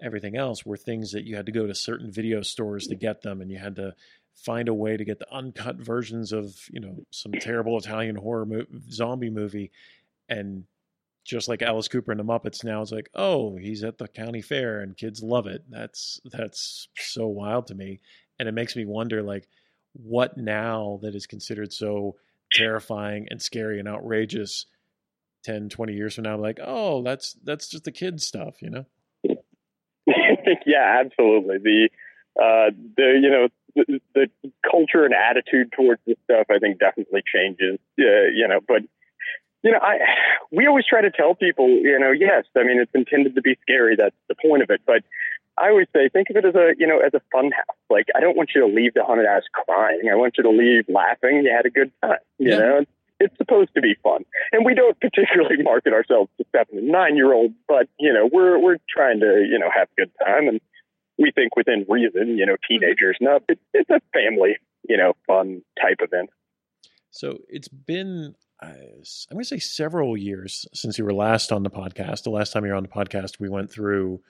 everything 0.03 0.37
else 0.37 0.67
were 0.67 0.77
things 0.77 1.13
that 1.13 1.25
you 1.25 1.37
had 1.37 1.47
to 1.47 1.53
go 1.53 1.67
to 1.67 1.75
certain 1.75 2.11
video 2.11 2.43
stores 2.43 2.89
to 2.89 2.97
get 2.97 3.23
them 3.23 3.41
and 3.41 3.51
you 3.51 3.59
had 3.59 3.77
to 3.77 3.95
find 4.35 4.69
a 4.69 4.75
way 4.75 4.97
to 4.97 5.05
get 5.05 5.21
the 5.21 5.33
uncut 5.33 5.77
versions 5.77 6.33
of 6.33 6.55
you 6.71 6.81
know 6.81 6.97
some 7.11 7.33
terrible 7.33 7.79
italian 7.79 8.17
horror 8.17 8.45
mo- 8.45 8.67
zombie 8.91 9.31
movie 9.31 9.71
and 10.29 10.65
just 11.29 11.49
like 11.49 11.63
Alice 11.63 11.89
Cooper 11.89 12.11
and 12.11 12.19
the 12.19 12.25
Muppets 12.25 12.65
now 12.65 12.81
it's 12.81 12.91
like, 12.91 13.11
oh, 13.15 13.57
he's 13.57 13.85
at 13.85 13.99
the 13.99 14.09
county 14.09 14.41
fair 14.41 14.81
and 14.81 14.97
kids 14.97 15.23
love 15.23 15.47
it. 15.47 15.63
That's 15.69 16.21
that's 16.25 16.89
so 16.97 17.27
wild 17.27 17.67
to 17.69 17.75
me. 17.75 18.01
And 18.39 18.49
it 18.49 18.53
makes 18.53 18.75
me 18.75 18.87
wonder 18.87 19.23
like 19.23 19.47
what 19.93 20.37
now 20.39 20.99
that 21.03 21.15
is 21.15 21.27
considered 21.27 21.73
so 21.73 22.17
terrifying 22.53 23.27
and 23.31 23.43
scary 23.43 23.79
and 23.79 23.89
outrageous 23.89 24.67
10, 25.45 25.69
20 25.69 25.93
years 25.93 26.15
from 26.15 26.25
now, 26.25 26.39
like, 26.39 26.59
oh, 26.65 27.03
that's 27.03 27.37
that's 27.45 27.69
just 27.69 27.85
the 27.85 27.93
kids 27.93 28.27
stuff, 28.27 28.57
you 28.63 28.71
know? 28.71 28.85
yeah, 30.67 31.01
absolutely. 31.01 31.59
The 31.59 31.89
uh, 32.41 32.71
the 32.97 33.19
you 33.21 33.31
know 33.31 33.49
the, 33.75 34.01
the 34.15 34.53
culture 34.69 35.05
and 35.05 35.15
attitude 35.15 35.73
towards 35.73 36.01
this 36.07 36.17
stuff, 36.25 36.47
I 36.51 36.59
think, 36.59 36.79
definitely 36.79 37.23
changes. 37.33 37.79
Uh, 38.01 38.31
you 38.35 38.47
know, 38.49 38.61
but 38.67 38.83
you 39.63 39.73
know, 39.73 39.79
I 39.81 39.99
we 40.51 40.67
always 40.67 40.87
try 40.87 41.01
to 41.03 41.11
tell 41.11 41.35
people, 41.35 41.69
you 41.69 41.99
know, 41.99 42.13
yes, 42.13 42.45
I 42.57 42.63
mean, 42.65 42.81
it's 42.81 42.93
intended 42.95 43.35
to 43.35 43.43
be 43.43 43.57
scary. 43.63 43.97
That's 43.97 44.17
the 44.29 44.35
point 44.35 44.63
of 44.63 44.71
it, 44.71 44.83
but. 44.87 45.03
I 45.61 45.71
always 45.71 45.89
say, 45.93 46.09
think 46.09 46.31
of 46.31 46.37
it 46.37 46.45
as 46.45 46.55
a, 46.55 46.75
you 46.79 46.87
know, 46.87 47.01
as 47.01 47.15
a 47.15 47.21
fun 47.33 47.51
house. 47.51 47.77
Like, 47.91 48.07
I 48.15 48.21
don't 48.21 48.37
want 48.37 48.51
you 48.55 48.61
to 48.61 48.69
leave 48.69 48.95
the 48.95 49.03
haunted 49.03 49.27
house 49.27 49.43
crying. 49.53 50.03
I 50.09 50.15
want 50.15 50.35
you 50.39 50.45
to 50.45 50.51
leave 50.51 50.85
laughing. 50.89 51.43
You 51.45 51.53
had 51.53 51.67
a 51.67 51.71
good 51.71 51.91
time. 52.01 52.19
You 52.39 52.51
Yeah. 52.51 52.59
know, 52.59 52.85
it's 53.21 53.37
supposed 53.37 53.75
to 53.75 53.81
be 53.81 53.97
fun, 54.03 54.25
and 54.53 54.65
we 54.65 54.75
don't 54.75 54.99
particularly 55.01 55.63
market 55.63 55.93
ourselves 55.93 56.31
to 56.39 56.45
seven 56.55 56.79
and 56.79 56.89
nine 56.89 57.17
year 57.17 57.33
olds, 57.33 57.55
but 57.67 57.89
you 57.99 58.13
know, 58.13 58.29
we're 58.33 58.59
we're 58.59 58.79
trying 58.89 59.21
to, 59.21 59.45
you 59.51 59.59
know, 59.59 59.69
have 59.75 59.89
a 59.97 60.01
good 60.01 60.13
time, 60.25 60.49
and 60.49 60.61
we 61.19 61.33
think 61.33 61.57
within 61.57 61.85
reason, 61.89 62.39
you 62.39 62.47
know, 62.47 62.57
teenagers. 62.69 63.17
No, 63.21 63.41
it, 63.49 63.59
it's 63.75 63.91
a 63.91 64.01
family, 64.13 64.59
you 64.89 64.97
know, 64.97 65.15
fun 65.27 65.63
type 65.81 65.99
event. 66.01 66.31
So 67.11 67.39
it's 67.49 67.69
been, 67.69 68.35
I'm 68.61 69.03
going 69.31 69.43
to 69.43 69.45
say 69.45 69.59
several 69.59 70.17
years 70.17 70.67
since 70.73 70.99
you 70.99 71.05
were 71.05 71.13
last 71.13 71.53
on 71.53 71.63
the 71.63 71.71
podcast. 71.71 72.25
The 72.25 72.31
last 72.31 72.53
time 72.53 72.65
you 72.65 72.71
were 72.71 72.77
on 72.77 72.83
the 72.83 72.89
podcast, 72.89 73.39
we 73.39 73.49
went 73.49 73.71
through, 73.71 74.21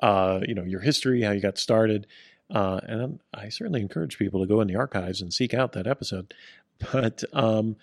uh, 0.00 0.40
you 0.46 0.54
know, 0.54 0.62
your 0.62 0.80
history, 0.80 1.22
how 1.22 1.32
you 1.32 1.40
got 1.40 1.58
started. 1.58 2.06
Uh, 2.50 2.80
and 2.84 3.20
I 3.34 3.48
certainly 3.48 3.80
encourage 3.80 4.18
people 4.18 4.40
to 4.40 4.46
go 4.46 4.60
in 4.60 4.68
the 4.68 4.76
archives 4.76 5.20
and 5.20 5.32
seek 5.32 5.54
out 5.54 5.72
that 5.72 5.86
episode. 5.86 6.34
But 6.92 7.22
um, 7.32 7.76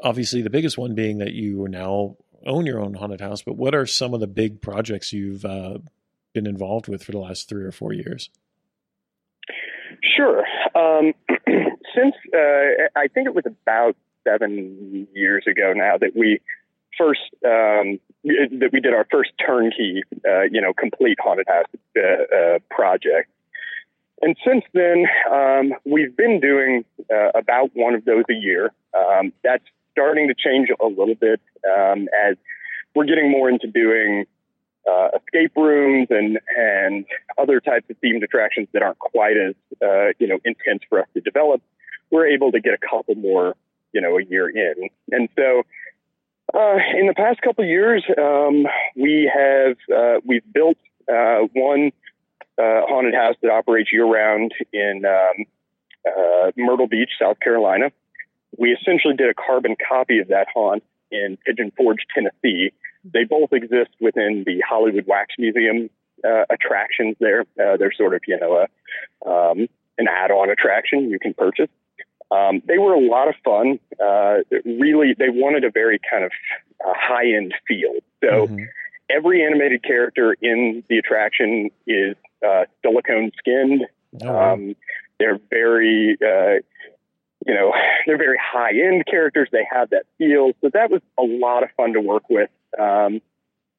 obviously, 0.00 0.40
the 0.40 0.50
biggest 0.50 0.78
one 0.78 0.94
being 0.94 1.18
that 1.18 1.32
you 1.32 1.66
now 1.66 2.16
own 2.46 2.64
your 2.64 2.80
own 2.80 2.94
haunted 2.94 3.20
house. 3.20 3.42
But 3.42 3.56
what 3.56 3.74
are 3.74 3.86
some 3.86 4.14
of 4.14 4.20
the 4.20 4.28
big 4.28 4.60
projects 4.60 5.12
you've 5.12 5.44
uh, 5.44 5.78
been 6.32 6.46
involved 6.46 6.86
with 6.86 7.02
for 7.02 7.10
the 7.10 7.18
last 7.18 7.48
three 7.48 7.64
or 7.64 7.72
four 7.72 7.92
years? 7.92 8.30
Sure. 10.16 10.44
Um, 10.76 11.12
since 11.94 12.14
uh, 12.32 12.86
I 12.94 13.08
think 13.08 13.26
it 13.26 13.34
was 13.34 13.46
about 13.46 13.96
seven 14.24 15.06
years 15.14 15.44
ago 15.46 15.72
now 15.74 15.96
that 15.98 16.14
we 16.14 16.40
first 16.96 17.20
um, 17.44 17.98
that 18.24 18.70
we 18.72 18.80
did 18.80 18.92
our 18.92 19.06
first 19.10 19.30
turnkey, 19.44 20.02
uh, 20.28 20.42
you 20.42 20.60
know, 20.60 20.72
complete 20.72 21.18
haunted 21.20 21.46
house 21.48 21.64
uh, 21.96 22.36
uh, 22.36 22.58
project. 22.70 23.30
And 24.22 24.36
since 24.46 24.64
then, 24.74 25.06
um, 25.32 25.72
we've 25.86 26.14
been 26.14 26.40
doing 26.40 26.84
uh, 27.10 27.30
about 27.34 27.70
one 27.74 27.94
of 27.94 28.04
those 28.04 28.24
a 28.28 28.34
year. 28.34 28.70
Um, 28.94 29.32
that's 29.42 29.64
starting 29.92 30.28
to 30.28 30.34
change 30.34 30.68
a 30.78 30.86
little 30.86 31.14
bit 31.14 31.40
um, 31.64 32.08
as 32.28 32.36
we're 32.94 33.06
getting 33.06 33.30
more 33.30 33.48
into 33.48 33.66
doing 33.66 34.26
uh, 34.88 35.08
escape 35.16 35.52
rooms 35.56 36.08
and 36.10 36.38
and 36.56 37.04
other 37.38 37.60
types 37.60 37.88
of 37.90 37.96
themed 38.00 38.22
attractions 38.22 38.68
that 38.72 38.82
aren't 38.82 38.98
quite 38.98 39.36
as 39.36 39.54
uh, 39.82 40.12
you 40.18 40.26
know 40.26 40.38
intense 40.44 40.82
for 40.88 41.00
us 41.00 41.06
to 41.14 41.20
develop. 41.20 41.62
We're 42.10 42.26
able 42.26 42.52
to 42.52 42.60
get 42.60 42.74
a 42.74 42.78
couple 42.78 43.14
more 43.14 43.54
you 43.92 44.00
know 44.00 44.18
a 44.18 44.24
year 44.24 44.48
in, 44.48 44.88
and 45.10 45.28
so 45.36 45.62
uh, 46.52 46.78
in 46.98 47.06
the 47.06 47.14
past 47.14 47.40
couple 47.42 47.64
years, 47.64 48.04
um, 48.18 48.66
we 48.96 49.30
have 49.32 49.76
uh, 49.94 50.20
we've 50.24 50.44
built 50.52 50.76
uh, 51.08 51.46
one 51.52 51.92
uh, 52.58 52.82
haunted 52.88 53.14
house 53.14 53.36
that 53.42 53.50
operates 53.50 53.92
year 53.92 54.04
round 54.04 54.52
in 54.72 55.04
um, 55.04 55.44
uh, 56.06 56.50
Myrtle 56.56 56.88
Beach, 56.88 57.10
South 57.20 57.38
Carolina. 57.40 57.92
We 58.58 58.70
essentially 58.70 59.14
did 59.14 59.30
a 59.30 59.34
carbon 59.34 59.76
copy 59.88 60.18
of 60.18 60.28
that 60.28 60.48
haunt 60.52 60.82
in 61.12 61.38
Pigeon 61.46 61.72
Forge, 61.76 62.04
Tennessee. 62.12 62.72
They 63.04 63.24
both 63.24 63.52
exist 63.52 63.90
within 64.00 64.42
the 64.44 64.60
Hollywood 64.68 65.06
Wax 65.06 65.34
Museum 65.38 65.88
uh, 66.24 66.44
attractions. 66.50 67.16
There, 67.20 67.44
they're 67.56 67.92
sort 67.96 68.14
of 68.14 68.22
you 68.26 68.38
know 68.40 68.66
a, 68.66 69.30
um, 69.30 69.68
an 69.98 70.08
add-on 70.08 70.50
attraction 70.50 71.10
you 71.10 71.18
can 71.20 71.34
purchase. 71.34 71.68
Um, 72.30 72.62
they 72.66 72.78
were 72.78 72.94
a 72.94 73.00
lot 73.00 73.28
of 73.28 73.34
fun. 73.44 73.78
Uh, 74.00 74.38
really, 74.64 75.14
they 75.18 75.30
wanted 75.30 75.64
a 75.64 75.70
very 75.70 75.98
kind 76.10 76.24
of 76.24 76.30
uh, 76.84 76.92
high-end 76.96 77.54
feel. 77.66 77.94
So 78.22 78.46
Mhm. 78.46 78.66
every 79.08 79.44
animated 79.44 79.82
character 79.82 80.36
in 80.40 80.84
the 80.88 80.98
attraction 80.98 81.70
is 81.86 82.16
uh, 82.46 82.66
silicone 82.82 83.32
skinned. 83.38 83.86
Oh. 84.24 84.36
Um, 84.36 84.76
they're 85.18 85.38
very, 85.50 86.16
uh, 86.22 86.60
you 87.46 87.54
know, 87.54 87.72
they're 88.06 88.16
very 88.18 88.38
high 88.38 88.72
end 88.72 89.06
characters. 89.06 89.48
They 89.50 89.66
have 89.70 89.90
that 89.90 90.04
feel. 90.18 90.52
So 90.60 90.70
that 90.72 90.90
was 90.90 91.02
a 91.18 91.22
lot 91.22 91.62
of 91.62 91.70
fun 91.76 91.92
to 91.94 92.00
work 92.00 92.28
with. 92.30 92.50
Um, 92.78 93.20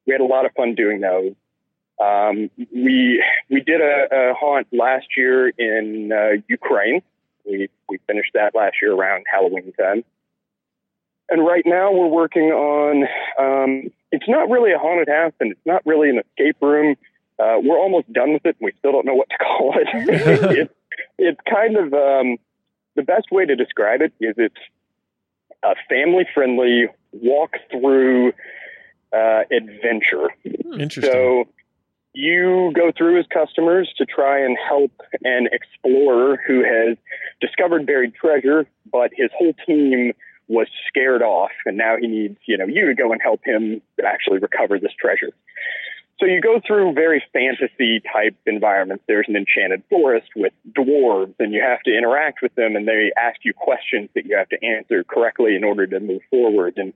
we 0.06 0.12
had 0.12 0.20
a 0.20 0.26
lot 0.26 0.46
of 0.46 0.52
fun 0.52 0.74
doing 0.74 1.00
those. 1.00 1.34
Um, 2.00 2.50
we 2.74 3.22
we 3.48 3.60
did 3.60 3.80
a, 3.80 4.08
a 4.30 4.34
haunt 4.34 4.66
last 4.72 5.06
year 5.16 5.48
in 5.48 6.10
uh, 6.12 6.42
Ukraine. 6.48 7.02
We 7.44 7.68
we 7.88 7.98
finished 8.06 8.32
that 8.34 8.54
last 8.54 8.76
year 8.80 8.92
around 8.92 9.24
Halloween 9.30 9.72
time. 9.72 10.04
And 11.28 11.46
right 11.46 11.64
now 11.64 11.92
we're 11.92 12.08
working 12.08 12.50
on. 12.50 13.04
Um, 13.38 13.90
it's 14.10 14.28
not 14.28 14.50
really 14.50 14.72
a 14.72 14.78
haunted 14.78 15.08
house, 15.08 15.32
and 15.40 15.52
it's 15.52 15.66
not 15.66 15.84
really 15.86 16.10
an 16.10 16.18
escape 16.18 16.56
room. 16.60 16.96
Uh, 17.38 17.56
we're 17.62 17.78
almost 17.78 18.12
done 18.12 18.34
with 18.34 18.44
it, 18.44 18.56
and 18.60 18.66
we 18.66 18.72
still 18.78 18.92
don't 18.92 19.06
know 19.06 19.14
what 19.14 19.30
to 19.30 19.38
call 19.42 19.74
it. 19.76 19.88
it's, 20.58 20.74
it's 21.18 21.40
kind 21.48 21.76
of 21.76 21.94
um, 21.94 22.36
the 22.96 23.02
best 23.02 23.30
way 23.32 23.46
to 23.46 23.56
describe 23.56 24.02
it 24.02 24.12
is 24.20 24.34
it's 24.36 24.54
a 25.62 25.74
family-friendly 25.88 26.88
walk-through 27.12 28.32
uh, 29.12 29.42
adventure. 29.50 30.28
Interesting. 30.44 31.02
So 31.02 31.44
you 32.14 32.72
go 32.74 32.92
through 32.96 33.18
as 33.18 33.26
customers 33.32 33.92
to 33.96 34.04
try 34.04 34.44
and 34.44 34.56
help 34.68 34.92
an 35.24 35.48
explorer 35.50 36.38
who 36.46 36.62
has 36.62 36.96
discovered 37.40 37.86
buried 37.86 38.14
treasure, 38.14 38.66
but 38.90 39.10
his 39.16 39.30
whole 39.36 39.54
team 39.66 40.12
was 40.48 40.66
scared 40.88 41.22
off, 41.22 41.52
and 41.64 41.78
now 41.78 41.96
he 41.98 42.06
needs 42.06 42.36
you 42.46 42.58
know 42.58 42.66
you 42.66 42.86
to 42.86 42.94
go 42.94 43.12
and 43.12 43.22
help 43.22 43.40
him 43.44 43.80
actually 44.04 44.38
recover 44.38 44.78
this 44.78 44.92
treasure. 45.00 45.32
so 46.18 46.26
you 46.26 46.40
go 46.40 46.60
through 46.66 46.92
very 46.92 47.22
fantasy 47.32 48.00
type 48.12 48.36
environments. 48.46 49.02
There's 49.06 49.26
an 49.28 49.36
enchanted 49.36 49.82
forest 49.88 50.28
with 50.36 50.52
dwarves, 50.70 51.34
and 51.38 51.52
you 51.52 51.62
have 51.62 51.80
to 51.84 51.96
interact 51.96 52.42
with 52.42 52.54
them, 52.54 52.76
and 52.76 52.86
they 52.86 53.10
ask 53.16 53.40
you 53.44 53.54
questions 53.54 54.10
that 54.14 54.26
you 54.26 54.36
have 54.36 54.48
to 54.50 54.62
answer 54.62 55.02
correctly 55.04 55.56
in 55.56 55.64
order 55.64 55.86
to 55.86 56.00
move 56.00 56.20
forward. 56.30 56.74
And 56.76 56.92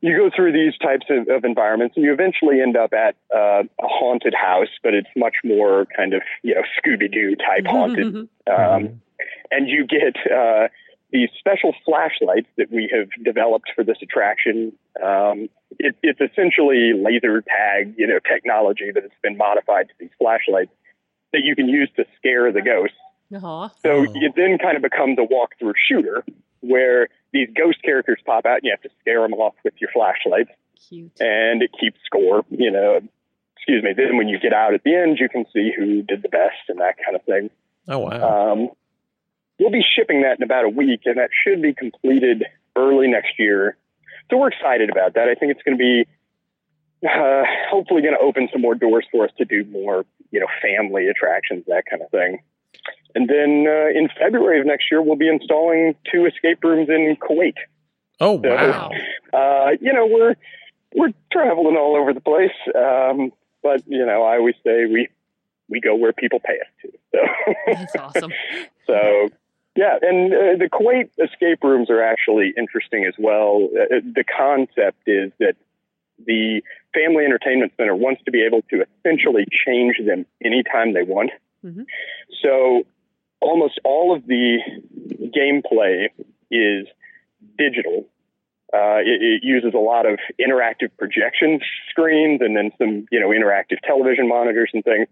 you 0.00 0.16
go 0.16 0.30
through 0.34 0.52
these 0.52 0.76
types 0.78 1.06
of, 1.10 1.28
of 1.28 1.44
environments, 1.44 1.96
and 1.96 2.04
you 2.04 2.12
eventually 2.12 2.60
end 2.60 2.76
up 2.76 2.92
at 2.92 3.16
uh, 3.34 3.62
a 3.62 3.86
haunted 3.86 4.34
house, 4.34 4.68
but 4.82 4.94
it's 4.94 5.08
much 5.16 5.36
more 5.44 5.86
kind 5.96 6.14
of 6.14 6.22
you 6.42 6.54
know 6.54 6.62
Scooby 6.78 7.10
Doo 7.12 7.34
type 7.36 7.66
haunted. 7.66 8.28
um, 8.46 9.00
and 9.50 9.68
you 9.68 9.86
get 9.86 10.16
uh, 10.30 10.68
these 11.12 11.28
special 11.38 11.72
flashlights 11.84 12.48
that 12.58 12.70
we 12.70 12.90
have 12.92 13.08
developed 13.24 13.70
for 13.74 13.84
this 13.84 13.96
attraction. 14.02 14.72
Um, 15.02 15.48
it, 15.78 15.94
it's 16.02 16.20
essentially 16.20 16.92
laser 16.94 17.42
tag, 17.42 17.94
you 17.96 18.06
know, 18.06 18.18
technology 18.18 18.90
that 18.92 19.02
has 19.02 19.12
been 19.22 19.36
modified 19.36 19.88
to 19.88 19.94
these 19.98 20.10
flashlights 20.18 20.70
that 21.32 21.40
you 21.42 21.54
can 21.56 21.68
use 21.68 21.90
to 21.96 22.04
scare 22.16 22.52
the 22.52 22.62
ghosts. 22.62 22.96
Uh-huh. 23.34 23.68
So 23.82 24.06
Oh. 24.06 24.12
it 24.14 24.32
then 24.36 24.58
kind 24.58 24.76
of 24.76 24.82
becomes 24.82 25.18
a 25.18 25.22
walkthrough 25.26 25.74
shooter 25.88 26.24
where 26.60 27.08
these 27.32 27.48
ghost 27.56 27.82
characters 27.82 28.18
pop 28.24 28.46
out 28.46 28.58
and 28.58 28.64
you 28.64 28.70
have 28.70 28.82
to 28.82 28.96
scare 29.00 29.22
them 29.22 29.34
off 29.34 29.54
with 29.64 29.74
your 29.80 29.90
flashlight. 29.92 30.48
Cute. 30.88 31.12
and 31.20 31.62
it 31.62 31.70
keeps 31.78 31.98
score, 32.04 32.44
you 32.50 32.70
know. 32.70 33.00
Excuse 33.56 33.82
me. 33.82 33.92
Then 33.96 34.16
when 34.16 34.28
you 34.28 34.38
get 34.38 34.52
out 34.52 34.74
at 34.74 34.84
the 34.84 34.94
end, 34.94 35.18
you 35.18 35.28
can 35.28 35.44
see 35.52 35.72
who 35.76 36.02
did 36.02 36.22
the 36.22 36.28
best 36.28 36.68
and 36.68 36.78
that 36.80 36.94
kind 37.04 37.16
of 37.16 37.22
thing. 37.24 37.50
Oh 37.88 37.98
wow. 37.98 38.52
Um, 38.52 38.68
we'll 39.58 39.70
be 39.70 39.82
shipping 39.96 40.22
that 40.22 40.38
in 40.38 40.42
about 40.42 40.64
a 40.64 40.68
week, 40.68 41.00
and 41.04 41.16
that 41.16 41.30
should 41.44 41.62
be 41.62 41.74
completed 41.74 42.44
early 42.76 43.08
next 43.08 43.38
year. 43.38 43.76
So 44.30 44.36
we're 44.36 44.48
excited 44.48 44.90
about 44.90 45.14
that. 45.14 45.28
I 45.28 45.34
think 45.34 45.52
it's 45.52 45.62
going 45.62 45.78
to 45.78 45.82
be 45.82 46.06
uh, 47.08 47.42
hopefully 47.70 48.02
going 48.02 48.14
to 48.14 48.24
open 48.24 48.48
some 48.52 48.60
more 48.62 48.74
doors 48.74 49.06
for 49.10 49.24
us 49.24 49.30
to 49.38 49.44
do 49.44 49.64
more, 49.64 50.04
you 50.30 50.40
know, 50.40 50.46
family 50.62 51.08
attractions, 51.08 51.64
that 51.66 51.84
kind 51.88 52.02
of 52.02 52.10
thing. 52.10 52.40
And 53.16 53.28
then 53.28 53.64
uh, 53.66 53.88
in 53.98 54.10
February 54.20 54.60
of 54.60 54.66
next 54.66 54.90
year, 54.90 55.00
we'll 55.00 55.16
be 55.16 55.28
installing 55.28 55.94
two 56.12 56.26
escape 56.26 56.62
rooms 56.62 56.90
in 56.90 57.16
Kuwait. 57.16 57.54
oh 58.20 58.40
so- 58.42 58.48
wow. 58.54 58.90
Uh, 59.32 59.70
you 59.80 59.90
know, 59.92 60.06
we're 60.06 60.34
we're 60.94 61.12
traveling 61.32 61.76
all 61.76 61.96
over 61.96 62.12
the 62.12 62.20
place, 62.20 62.58
um, 62.74 63.32
but 63.62 63.82
you 63.86 64.04
know, 64.04 64.22
I 64.22 64.36
always 64.36 64.54
say 64.62 64.84
we 64.84 65.08
we 65.70 65.80
go 65.80 65.94
where 65.94 66.12
people 66.12 66.40
pay 66.40 66.58
us 66.60 66.72
to. 66.82 66.88
So. 67.14 67.52
That's 67.66 67.96
awesome. 67.96 68.32
So, 68.86 69.28
yeah, 69.74 69.98
and 70.00 70.32
uh, 70.32 70.36
the 70.62 70.68
Kuwait 70.70 71.08
escape 71.18 71.64
rooms 71.64 71.90
are 71.90 72.00
actually 72.00 72.54
interesting 72.56 73.04
as 73.04 73.14
well. 73.18 73.68
Uh, 73.74 73.98
the 74.00 74.22
concept 74.22 75.02
is 75.08 75.32
that 75.40 75.56
the 76.24 76.62
Family 76.94 77.24
Entertainment 77.24 77.72
Center 77.76 77.96
wants 77.96 78.22
to 78.26 78.30
be 78.30 78.44
able 78.46 78.62
to 78.70 78.84
essentially 79.00 79.44
change 79.66 79.96
them 80.06 80.24
anytime 80.44 80.94
they 80.94 81.02
want. 81.02 81.30
Mhm. 81.64 81.84
So, 82.44 82.86
almost 83.40 83.80
all 83.84 84.14
of 84.14 84.26
the 84.26 84.58
gameplay 85.36 86.08
is 86.50 86.86
digital. 87.58 88.06
Uh, 88.74 88.98
it, 88.98 89.22
it 89.22 89.40
uses 89.44 89.72
a 89.74 89.78
lot 89.78 90.06
of 90.06 90.18
interactive 90.40 90.90
projection 90.98 91.60
screens 91.90 92.40
and 92.40 92.56
then 92.56 92.70
some, 92.78 93.06
you 93.10 93.20
know, 93.20 93.28
interactive 93.28 93.78
television 93.86 94.28
monitors 94.28 94.70
and 94.74 94.82
things. 94.84 95.06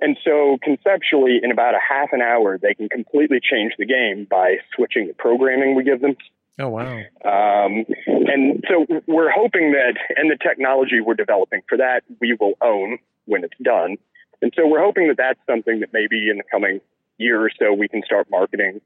And 0.00 0.16
so 0.24 0.58
conceptually, 0.62 1.38
in 1.42 1.52
about 1.52 1.74
a 1.74 1.78
half 1.86 2.08
an 2.12 2.20
hour, 2.20 2.58
they 2.58 2.74
can 2.74 2.88
completely 2.88 3.38
change 3.40 3.74
the 3.78 3.86
game 3.86 4.26
by 4.28 4.56
switching 4.74 5.06
the 5.06 5.14
programming 5.14 5.76
we 5.76 5.84
give 5.84 6.00
them. 6.00 6.16
Oh 6.58 6.68
wow. 6.68 6.96
Um, 7.24 7.84
and 8.06 8.64
so 8.68 8.86
we're 9.06 9.30
hoping 9.30 9.72
that, 9.72 9.94
and 10.16 10.30
the 10.30 10.36
technology 10.36 11.00
we're 11.00 11.14
developing 11.14 11.62
for 11.68 11.78
that, 11.78 12.02
we 12.20 12.36
will 12.38 12.54
own 12.60 12.98
when 13.26 13.44
it's 13.44 13.54
done. 13.62 13.96
And 14.42 14.52
so 14.56 14.66
we're 14.66 14.82
hoping 14.82 15.08
that 15.08 15.16
that's 15.16 15.40
something 15.48 15.80
that 15.80 15.92
maybe 15.92 16.28
in 16.28 16.38
the 16.38 16.44
coming 16.50 16.80
year 17.18 17.40
or 17.40 17.50
so 17.58 17.72
we 17.72 17.88
can 17.88 18.02
start 18.04 18.28
marketing 18.30 18.80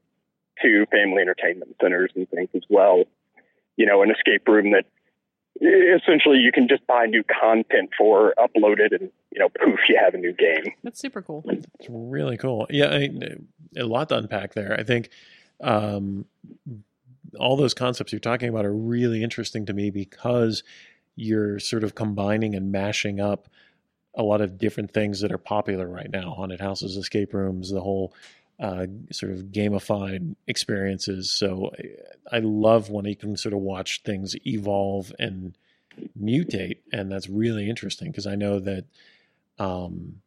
to 0.61 0.85
family 0.91 1.21
entertainment 1.21 1.75
centers 1.81 2.11
and 2.15 2.29
things 2.29 2.49
as 2.55 2.63
well. 2.69 3.03
You 3.77 3.85
know, 3.85 4.01
an 4.01 4.11
escape 4.11 4.47
room 4.47 4.71
that 4.71 4.85
essentially 5.61 6.37
you 6.37 6.51
can 6.51 6.67
just 6.67 6.85
buy 6.87 7.05
new 7.05 7.23
content 7.23 7.89
for, 7.97 8.33
upload 8.37 8.79
it, 8.79 8.91
and 8.91 9.09
you 9.31 9.39
know, 9.39 9.49
poof, 9.49 9.79
you 9.87 9.99
have 10.01 10.13
a 10.13 10.17
new 10.17 10.33
game. 10.33 10.73
That's 10.83 10.99
super 10.99 11.21
cool. 11.21 11.43
It's 11.47 11.87
really 11.89 12.37
cool. 12.37 12.67
Yeah, 12.69 12.87
I, 12.87 13.09
a 13.77 13.85
lot 13.85 14.09
to 14.09 14.17
unpack 14.17 14.53
there. 14.53 14.75
I 14.77 14.83
think 14.83 15.09
um, 15.61 16.25
all 17.39 17.55
those 17.55 17.73
concepts 17.73 18.11
you're 18.11 18.19
talking 18.19 18.49
about 18.49 18.65
are 18.65 18.73
really 18.73 19.23
interesting 19.23 19.65
to 19.65 19.73
me 19.73 19.89
because 19.89 20.63
you're 21.15 21.59
sort 21.59 21.83
of 21.83 21.95
combining 21.95 22.55
and 22.55 22.71
mashing 22.71 23.19
up 23.19 23.49
a 24.19 24.23
lot 24.23 24.41
of 24.41 24.57
different 24.57 24.91
things 24.93 25.21
that 25.21 25.31
are 25.31 25.37
popular 25.39 25.87
right 25.87 26.11
now 26.11 26.31
haunted 26.31 26.59
houses, 26.59 26.97
escape 26.97 27.33
rooms, 27.33 27.71
the 27.71 27.81
whole 27.81 28.13
uh, 28.59 28.85
sort 29.11 29.31
of 29.31 29.45
gamified 29.45 30.35
experiences. 30.45 31.31
So 31.31 31.71
I, 32.31 32.39
love 32.39 32.89
when 32.89 33.05
you 33.05 33.15
can 33.15 33.37
sort 33.37 33.53
of 33.53 33.61
watch 33.61 34.01
things 34.03 34.35
evolve 34.45 35.13
and 35.17 35.57
mutate. 36.21 36.79
And 36.91 37.09
that's 37.11 37.29
really 37.29 37.69
interesting 37.69 38.11
because 38.11 38.27
I 38.27 38.35
know 38.35 38.59
that. 38.59 38.85
Um, 39.57 40.21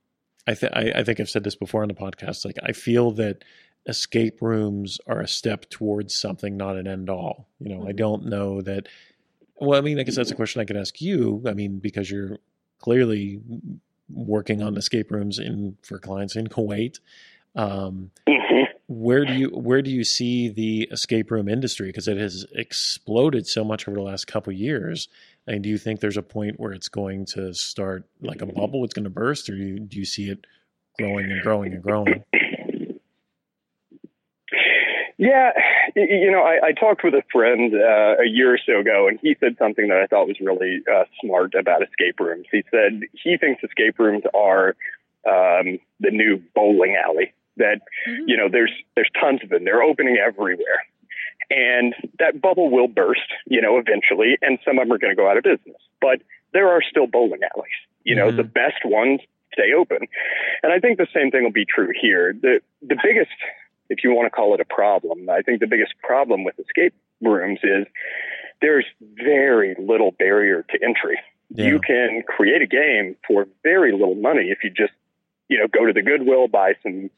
I, 0.47 0.55
th- 0.55 0.73
I, 0.75 0.93
I 0.97 1.05
think 1.05 1.21
I've 1.21 1.31
said 1.31 1.45
this 1.45 1.55
before 1.55 1.83
on 1.83 1.89
the 1.89 1.95
podcast. 1.95 2.45
Like, 2.45 2.57
I 2.65 2.73
feel 2.73 3.13
that 3.13 3.45
escape 3.87 4.43
rooms 4.43 4.99
are 5.07 5.21
a 5.21 5.29
step 5.29 5.71
towards 5.71 6.15
something, 6.17 6.57
not 6.57 6.77
an 6.77 6.89
end 6.89 7.09
all. 7.09 7.47
You 7.61 7.69
know, 7.69 7.87
I 7.87 7.93
Mhm. 7.93 7.97
don't 7.97 8.27
know 8.27 8.61
that. 8.63 8.89
Well, 9.61 9.79
I 9.79 9.83
mean, 9.83 10.01
I 10.01 10.03
guess 10.03 10.17
that's 10.17 10.33
a 10.33 10.35
question 10.35 10.61
I 10.61 10.65
could 10.65 10.77
ask 10.77 11.01
you. 11.01 11.43
I 11.47 11.53
mean, 11.55 11.79
because 11.79 12.11
you're 12.11 12.39
clearly 12.83 13.41
working 14.11 14.63
on 14.63 14.77
escape 14.77 15.11
rooms 15.11 15.39
in 15.39 15.77
for 15.83 15.99
clients 15.99 16.37
in 16.37 16.49
Kuwait. 16.49 17.01
Um, 17.55 18.11
where 18.89 19.25
do 19.25 19.33
you 19.33 19.49
where 19.49 19.81
do 19.81 19.91
you 19.91 20.05
see 20.05 20.49
the 20.49 20.83
escape 20.91 21.31
room 21.31 21.49
industry? 21.49 21.89
Because 21.89 22.09
it 22.09 22.19
has 22.19 22.45
exploded 22.55 23.47
so 23.47 23.65
much 23.65 23.89
over 23.89 23.97
the 23.97 24.03
last 24.03 24.27
couple 24.27 24.53
of 24.53 24.59
years. 24.59 25.09
And 25.47 25.63
do 25.63 25.71
you 25.71 25.79
think 25.79 26.01
there's 26.01 26.19
a 26.19 26.23
point 26.23 26.61
where 26.61 26.73
it's 26.73 26.89
going 26.89 27.25
to 27.27 27.55
start 27.55 28.05
like 28.21 28.43
a 28.43 28.47
bubble? 28.47 28.85
It's 28.85 28.95
going 28.95 29.05
to 29.05 29.11
burst, 29.11 29.49
or 29.49 29.57
do 29.57 29.63
you, 29.63 29.81
do 29.81 29.99
you 29.99 30.05
see 30.05 30.31
it 30.31 30.47
growing 30.99 31.33
and 31.33 31.43
growing 31.43 31.73
and 31.73 31.83
growing? 31.83 32.23
Yeah, 35.19 35.53
you 35.97 36.31
know, 36.31 36.43
I, 36.43 36.69
I 36.69 36.73
talked 36.73 37.05
with 37.05 37.15
a 37.15 37.23
friend 37.33 37.75
uh, 37.75 38.23
a 38.23 38.27
year 38.27 38.55
or 38.55 38.59
so 38.65 38.81
ago, 38.81 39.09
and 39.09 39.19
he 39.21 39.37
said 39.41 39.57
something 39.59 39.89
that 39.89 39.99
I 39.99 40.07
thought 40.07 40.29
was 40.29 40.41
really 40.41 40.83
uh, 40.93 41.05
smart 41.21 41.55
about 41.55 41.83
escape 41.83 42.19
rooms. 42.21 42.47
He 42.51 42.63
said 42.71 43.03
he 43.13 43.37
thinks 43.37 43.63
escape 43.63 43.99
rooms 43.99 44.25
are 44.35 44.77
um, 45.27 45.79
the 46.01 46.11
new 46.11 46.43
bowling 46.55 46.97
alley. 46.97 47.33
That 47.59 47.83
Mhm. 48.09 48.25
you 48.27 48.37
know, 48.37 48.49
there's 48.49 48.73
there's 48.95 49.11
tons 49.21 49.41
of 49.43 49.51
them. 49.51 49.65
They're 49.65 49.83
opening 49.83 50.17
everywhere, 50.17 50.83
and 51.51 51.95
that 52.19 52.41
bubble 52.41 52.71
will 52.71 52.89
burst, 52.89 53.29
you 53.47 53.61
know, 53.61 53.77
eventually, 53.79 54.39
and 54.41 54.59
some 54.65 54.79
of 54.79 54.85
them 54.89 54.93
are 54.93 54.99
going 54.99 55.15
to 55.15 55.17
go 55.17 55.29
out 55.29 55.37
of 55.37 55.45
business. 55.45 55.77
But 56.01 56.23
there 56.53 56.69
are 56.71 56.81
still 56.83 57.07
bowling 57.07 57.41
alleys. 57.55 57.71
You 58.05 58.15
know, 58.17 58.31
Mhm. 58.33 58.37
the 58.37 58.45
best 58.45 58.85
ones 58.85 59.21
stay 59.53 59.73
open, 59.75 60.09
and 60.63 60.73
I 60.73 60.79
think 60.81 60.97
the 60.97 61.07
same 61.15 61.31
thing 61.31 61.45
will 61.45 61.51
be 61.53 61.67
true 61.67 61.93
here. 62.01 62.33
The 62.33 62.61
the 62.81 62.97
biggest 63.03 63.31
if 63.93 64.03
you 64.03 64.11
want 64.15 64.27
to 64.27 64.31
call 64.31 64.55
it 64.55 64.61
a 64.61 64.65
problem. 64.65 65.29
I 65.29 65.43
think 65.43 65.61
the 65.61 65.67
biggest 65.67 65.93
problem 66.03 66.45
with 66.45 66.59
escape 66.59 66.95
rooms 67.21 67.61
is 67.63 67.87
there's 68.61 68.87
very 69.01 69.77
little 69.79 70.13
barrier 70.13 70.65
to 70.71 70.79
entry. 70.83 71.19
Yeah. 71.51 71.67
You 71.67 71.81
can 71.81 72.23
create 72.27 72.63
a 72.63 72.67
game 72.67 73.17
for 73.27 73.47
very 73.63 73.93
little 73.93 74.15
money 74.15 74.51
if 74.51 74.65
you 74.65 74.71
just, 74.71 74.95
you 75.49 75.59
know, 75.59 75.67
go 75.69 75.85
to 75.85 75.93
the 75.93 76.03
Goodwill, 76.03 76.49
buy 76.49 76.73
some 76.83 77.11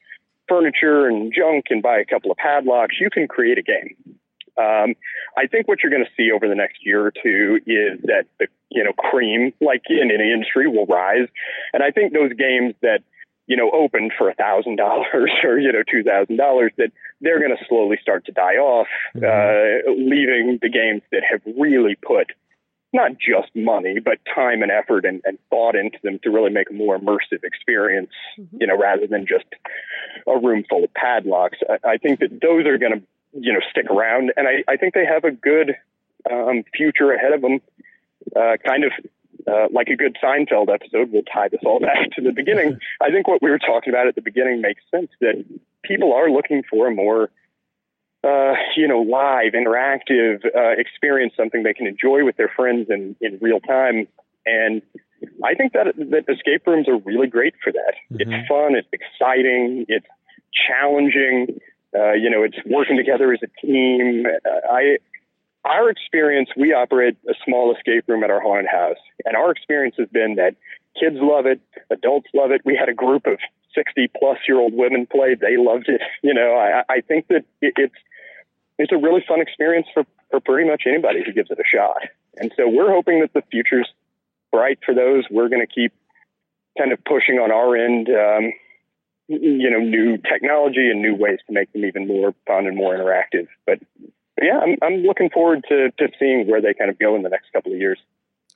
furniture 0.48 1.06
and 1.06 1.32
junk, 1.32 1.66
and 1.70 1.82
buy 1.82 1.98
a 1.98 2.04
couple 2.04 2.32
of 2.32 2.36
padlocks. 2.36 2.96
You 3.00 3.10
can 3.10 3.28
create 3.28 3.58
a 3.58 3.62
game. 3.62 4.18
Um, 4.56 4.94
I 5.36 5.46
think 5.46 5.68
what 5.68 5.82
you're 5.82 5.90
going 5.90 6.04
to 6.04 6.10
see 6.16 6.30
over 6.30 6.48
the 6.48 6.54
next 6.54 6.84
year 6.84 7.04
or 7.04 7.10
two 7.10 7.60
is 7.66 8.00
that 8.04 8.26
the 8.38 8.46
you 8.70 8.84
know 8.84 8.92
cream, 8.92 9.52
like 9.60 9.82
in 9.88 10.10
any 10.12 10.32
industry, 10.32 10.68
will 10.68 10.86
rise, 10.86 11.28
and 11.72 11.82
I 11.82 11.90
think 11.90 12.12
those 12.12 12.32
games 12.32 12.74
that 12.82 13.00
you 13.46 13.56
know 13.56 13.70
opened 13.72 14.12
for 14.16 14.28
a 14.30 14.34
thousand 14.34 14.76
dollars 14.76 15.30
or 15.44 15.58
you 15.58 15.72
know 15.72 15.82
two 15.90 16.02
thousand 16.02 16.36
dollars 16.36 16.72
that 16.78 16.90
they're 17.20 17.38
going 17.38 17.56
to 17.56 17.64
slowly 17.68 17.98
start 18.00 18.24
to 18.26 18.32
die 18.32 18.56
off, 18.56 18.88
Mhm. 19.16 19.24
uh, 19.24 19.90
leaving 19.92 20.58
the 20.60 20.68
games 20.68 21.02
that 21.12 21.22
have 21.30 21.40
really 21.58 21.94
put 21.96 22.32
not 22.92 23.12
just 23.18 23.54
money 23.56 23.98
but 23.98 24.18
time 24.32 24.62
and 24.62 24.70
effort 24.70 25.04
and, 25.04 25.20
and 25.24 25.36
thought 25.50 25.74
into 25.74 25.98
them 26.04 26.18
to 26.22 26.30
really 26.30 26.50
make 26.50 26.70
a 26.70 26.72
more 26.72 26.96
immersive 26.98 27.42
experience. 27.42 28.10
Mhm. 28.38 28.60
You 28.60 28.66
know, 28.68 28.76
rather 28.78 29.06
than 29.06 29.26
just 29.26 29.46
a 30.26 30.38
room 30.38 30.64
full 30.68 30.84
of 30.84 30.94
padlocks. 30.94 31.58
I, 31.68 31.90
I 31.94 31.96
think 31.98 32.20
that 32.20 32.40
those 32.40 32.66
are 32.66 32.78
going 32.78 32.92
to 32.92 33.02
you 33.38 33.52
know 33.52 33.60
stick 33.70 33.86
around, 33.90 34.32
and 34.36 34.46
I, 34.46 34.62
I 34.68 34.76
think 34.76 34.94
they 34.94 35.04
have 35.04 35.24
a 35.24 35.32
good 35.32 35.76
um, 36.30 36.62
future 36.74 37.12
ahead 37.12 37.32
of 37.32 37.42
them. 37.42 37.60
Uh, 38.34 38.56
kind 38.64 38.84
of 38.84 38.92
uh, 39.46 39.68
like 39.72 39.88
a 39.88 39.96
good 39.96 40.16
Seinfeld 40.22 40.72
episode, 40.72 41.12
we'll 41.12 41.22
tie 41.22 41.48
this 41.48 41.60
all 41.64 41.80
back 41.90 42.10
to 42.16 42.22
the 42.22 42.32
beginning. 42.32 42.78
I 43.00 43.10
think 43.10 43.28
what 43.28 43.42
we 43.42 43.50
were 43.50 43.58
talking 43.58 43.92
about 43.92 44.06
at 44.06 44.14
the 44.14 44.22
beginning 44.22 44.60
makes 44.60 44.82
sense 44.90 45.10
that 45.20 45.44
people 45.82 46.12
are 46.12 46.30
looking 46.30 46.62
for 46.68 46.88
a 46.88 46.90
more, 46.90 47.30
uh, 48.22 48.54
you 48.76 48.88
know, 48.88 49.00
live, 49.00 49.52
interactive 49.52 50.44
uh, 50.46 50.70
experience, 50.78 51.34
something 51.36 51.62
they 51.62 51.74
can 51.74 51.86
enjoy 51.86 52.24
with 52.24 52.36
their 52.36 52.50
friends 52.54 52.88
in, 52.90 53.16
in 53.20 53.38
real 53.40 53.60
time. 53.60 54.08
And 54.46 54.82
I 55.42 55.54
think 55.54 55.72
that 55.72 55.94
that 55.96 56.24
escape 56.28 56.66
rooms 56.66 56.88
are 56.88 56.98
really 56.98 57.28
great 57.28 57.54
for 57.62 57.72
that. 57.72 57.94
Mhm. 58.12 58.20
It's 58.20 58.48
fun, 58.48 58.74
it's 58.74 58.88
exciting, 58.92 59.86
it's 59.88 60.06
challenging. 60.66 61.60
Uh, 61.96 62.12
you 62.12 62.28
know, 62.28 62.42
it's 62.42 62.56
working 62.66 62.96
together 62.96 63.32
as 63.32 63.40
a 63.42 63.66
team. 63.66 64.26
Uh, 64.26 64.72
I 64.72 64.98
our 65.64 65.90
experience, 65.90 66.50
we 66.56 66.72
operate 66.72 67.16
a 67.28 67.34
small 67.44 67.74
escape 67.74 68.04
room 68.06 68.22
at 68.22 68.30
our 68.30 68.40
haunted 68.40 68.66
house, 68.70 68.98
and 69.24 69.36
our 69.36 69.50
experience 69.50 69.94
has 69.98 70.08
been 70.08 70.36
that 70.36 70.56
kids 70.98 71.16
love 71.18 71.46
it, 71.46 71.60
adults 71.90 72.28
love 72.34 72.50
it. 72.50 72.60
We 72.64 72.76
had 72.76 72.88
a 72.88 72.94
group 72.94 73.26
of 73.26 73.38
60 73.74 74.10
plus 74.18 74.38
year 74.46 74.58
old 74.58 74.74
women 74.74 75.06
play; 75.06 75.34
they 75.34 75.56
loved 75.56 75.88
it. 75.88 76.00
You 76.22 76.34
know, 76.34 76.54
I, 76.54 76.82
I 76.88 77.00
think 77.00 77.28
that 77.28 77.44
it, 77.60 77.74
it's 77.76 77.94
it's 78.78 78.92
a 78.92 78.96
really 78.96 79.24
fun 79.26 79.40
experience 79.40 79.86
for 79.92 80.04
for 80.30 80.40
pretty 80.40 80.68
much 80.68 80.82
anybody 80.86 81.22
who 81.24 81.32
gives 81.32 81.50
it 81.50 81.58
a 81.58 81.64
shot. 81.64 82.02
And 82.36 82.52
so 82.56 82.68
we're 82.68 82.90
hoping 82.90 83.20
that 83.20 83.32
the 83.32 83.42
future's 83.50 83.88
bright 84.50 84.78
for 84.84 84.94
those. 84.94 85.24
We're 85.30 85.48
going 85.48 85.64
to 85.66 85.72
keep 85.72 85.92
kind 86.76 86.92
of 86.92 87.04
pushing 87.04 87.36
on 87.38 87.52
our 87.52 87.76
end. 87.76 88.08
Um, 88.08 88.52
you 89.26 89.70
know, 89.70 89.78
new 89.78 90.18
technology 90.18 90.90
and 90.90 91.00
new 91.00 91.14
ways 91.14 91.38
to 91.46 91.52
make 91.54 91.72
them 91.72 91.86
even 91.86 92.06
more 92.06 92.34
fun 92.46 92.66
and 92.66 92.76
more 92.76 92.94
interactive. 92.94 93.46
But 93.64 93.78
yeah, 94.40 94.58
I'm, 94.58 94.76
I'm 94.82 95.02
looking 95.02 95.30
forward 95.30 95.64
to, 95.68 95.90
to 95.90 96.08
seeing 96.18 96.48
where 96.48 96.60
they 96.60 96.74
kind 96.74 96.90
of 96.90 96.98
go 96.98 97.14
in 97.16 97.22
the 97.22 97.28
next 97.28 97.52
couple 97.52 97.72
of 97.72 97.78
years. 97.78 97.98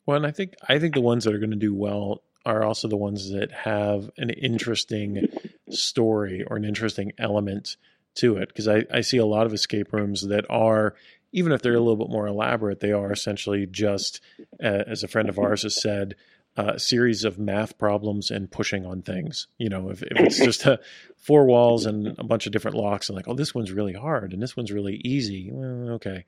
Well, 0.07 0.17
and 0.17 0.27
I 0.27 0.31
think 0.31 0.55
I 0.67 0.79
think 0.79 0.95
the 0.95 1.01
ones 1.01 1.25
that 1.25 1.35
are 1.35 1.39
going 1.39 1.51
to 1.51 1.57
do 1.57 1.75
well 1.75 2.23
are 2.47 2.65
also 2.65 2.89
the 2.89 2.97
ones 2.97 3.31
that 3.31 3.53
have 3.53 4.11
an 4.17 4.31
interesting 4.31 5.29
story 5.69 6.45
or 6.45 6.57
an 6.57 6.65
interesting 6.65 7.13
element 7.19 7.77
to 8.15 8.37
it. 8.39 8.49
Because 8.49 8.67
I, 8.69 8.85
I 8.91 9.03
see 9.03 9.19
a 9.19 9.27
lot 9.27 9.47
of 9.47 9.53
escape 9.53 9.93
rooms 9.93 10.27
that 10.29 10.47
are, 10.49 10.95
even 11.33 11.53
if 11.53 11.61
they're 11.61 11.75
a 11.75 11.81
little 11.81 11.97
bit 11.97 12.11
more 12.11 12.27
elaborate, 12.27 12.81
they 12.81 12.93
are 12.93 13.13
essentially 13.13 13.67
just, 13.67 14.23
uh, 14.65 14.85
as 14.87 15.03
a 15.03 15.09
friend 15.09 15.29
of 15.29 15.39
ours 15.39 15.65
has 15.65 15.81
said, 15.81 16.15
uh, 16.59 16.73
a 16.75 16.79
series 16.79 17.23
of 17.25 17.39
math 17.39 17.79
problems 17.79 18.31
and 18.31 18.51
pushing 18.51 18.85
on 18.85 19.01
things. 19.03 19.47
You 19.59 19.69
know, 19.69 19.91
if, 19.91 20.03
if 20.03 20.19
it's 20.19 20.39
just 20.39 20.67
a, 20.67 20.81
four 21.17 21.47
walls 21.47 21.87
and 21.87 22.19
a 22.19 22.25
bunch 22.25 22.47
of 22.47 22.53
different 22.53 22.77
locks, 22.77 23.09
and 23.09 23.17
like, 23.17 23.29
oh, 23.29 23.35
this 23.35 23.55
one's 23.55 23.71
really 23.71 23.93
hard 23.93 24.33
and 24.33 24.43
this 24.43 24.57
one's 24.57 24.73
really 24.73 25.01
easy. 25.05 25.51
Well, 25.53 25.95
okay. 25.95 26.25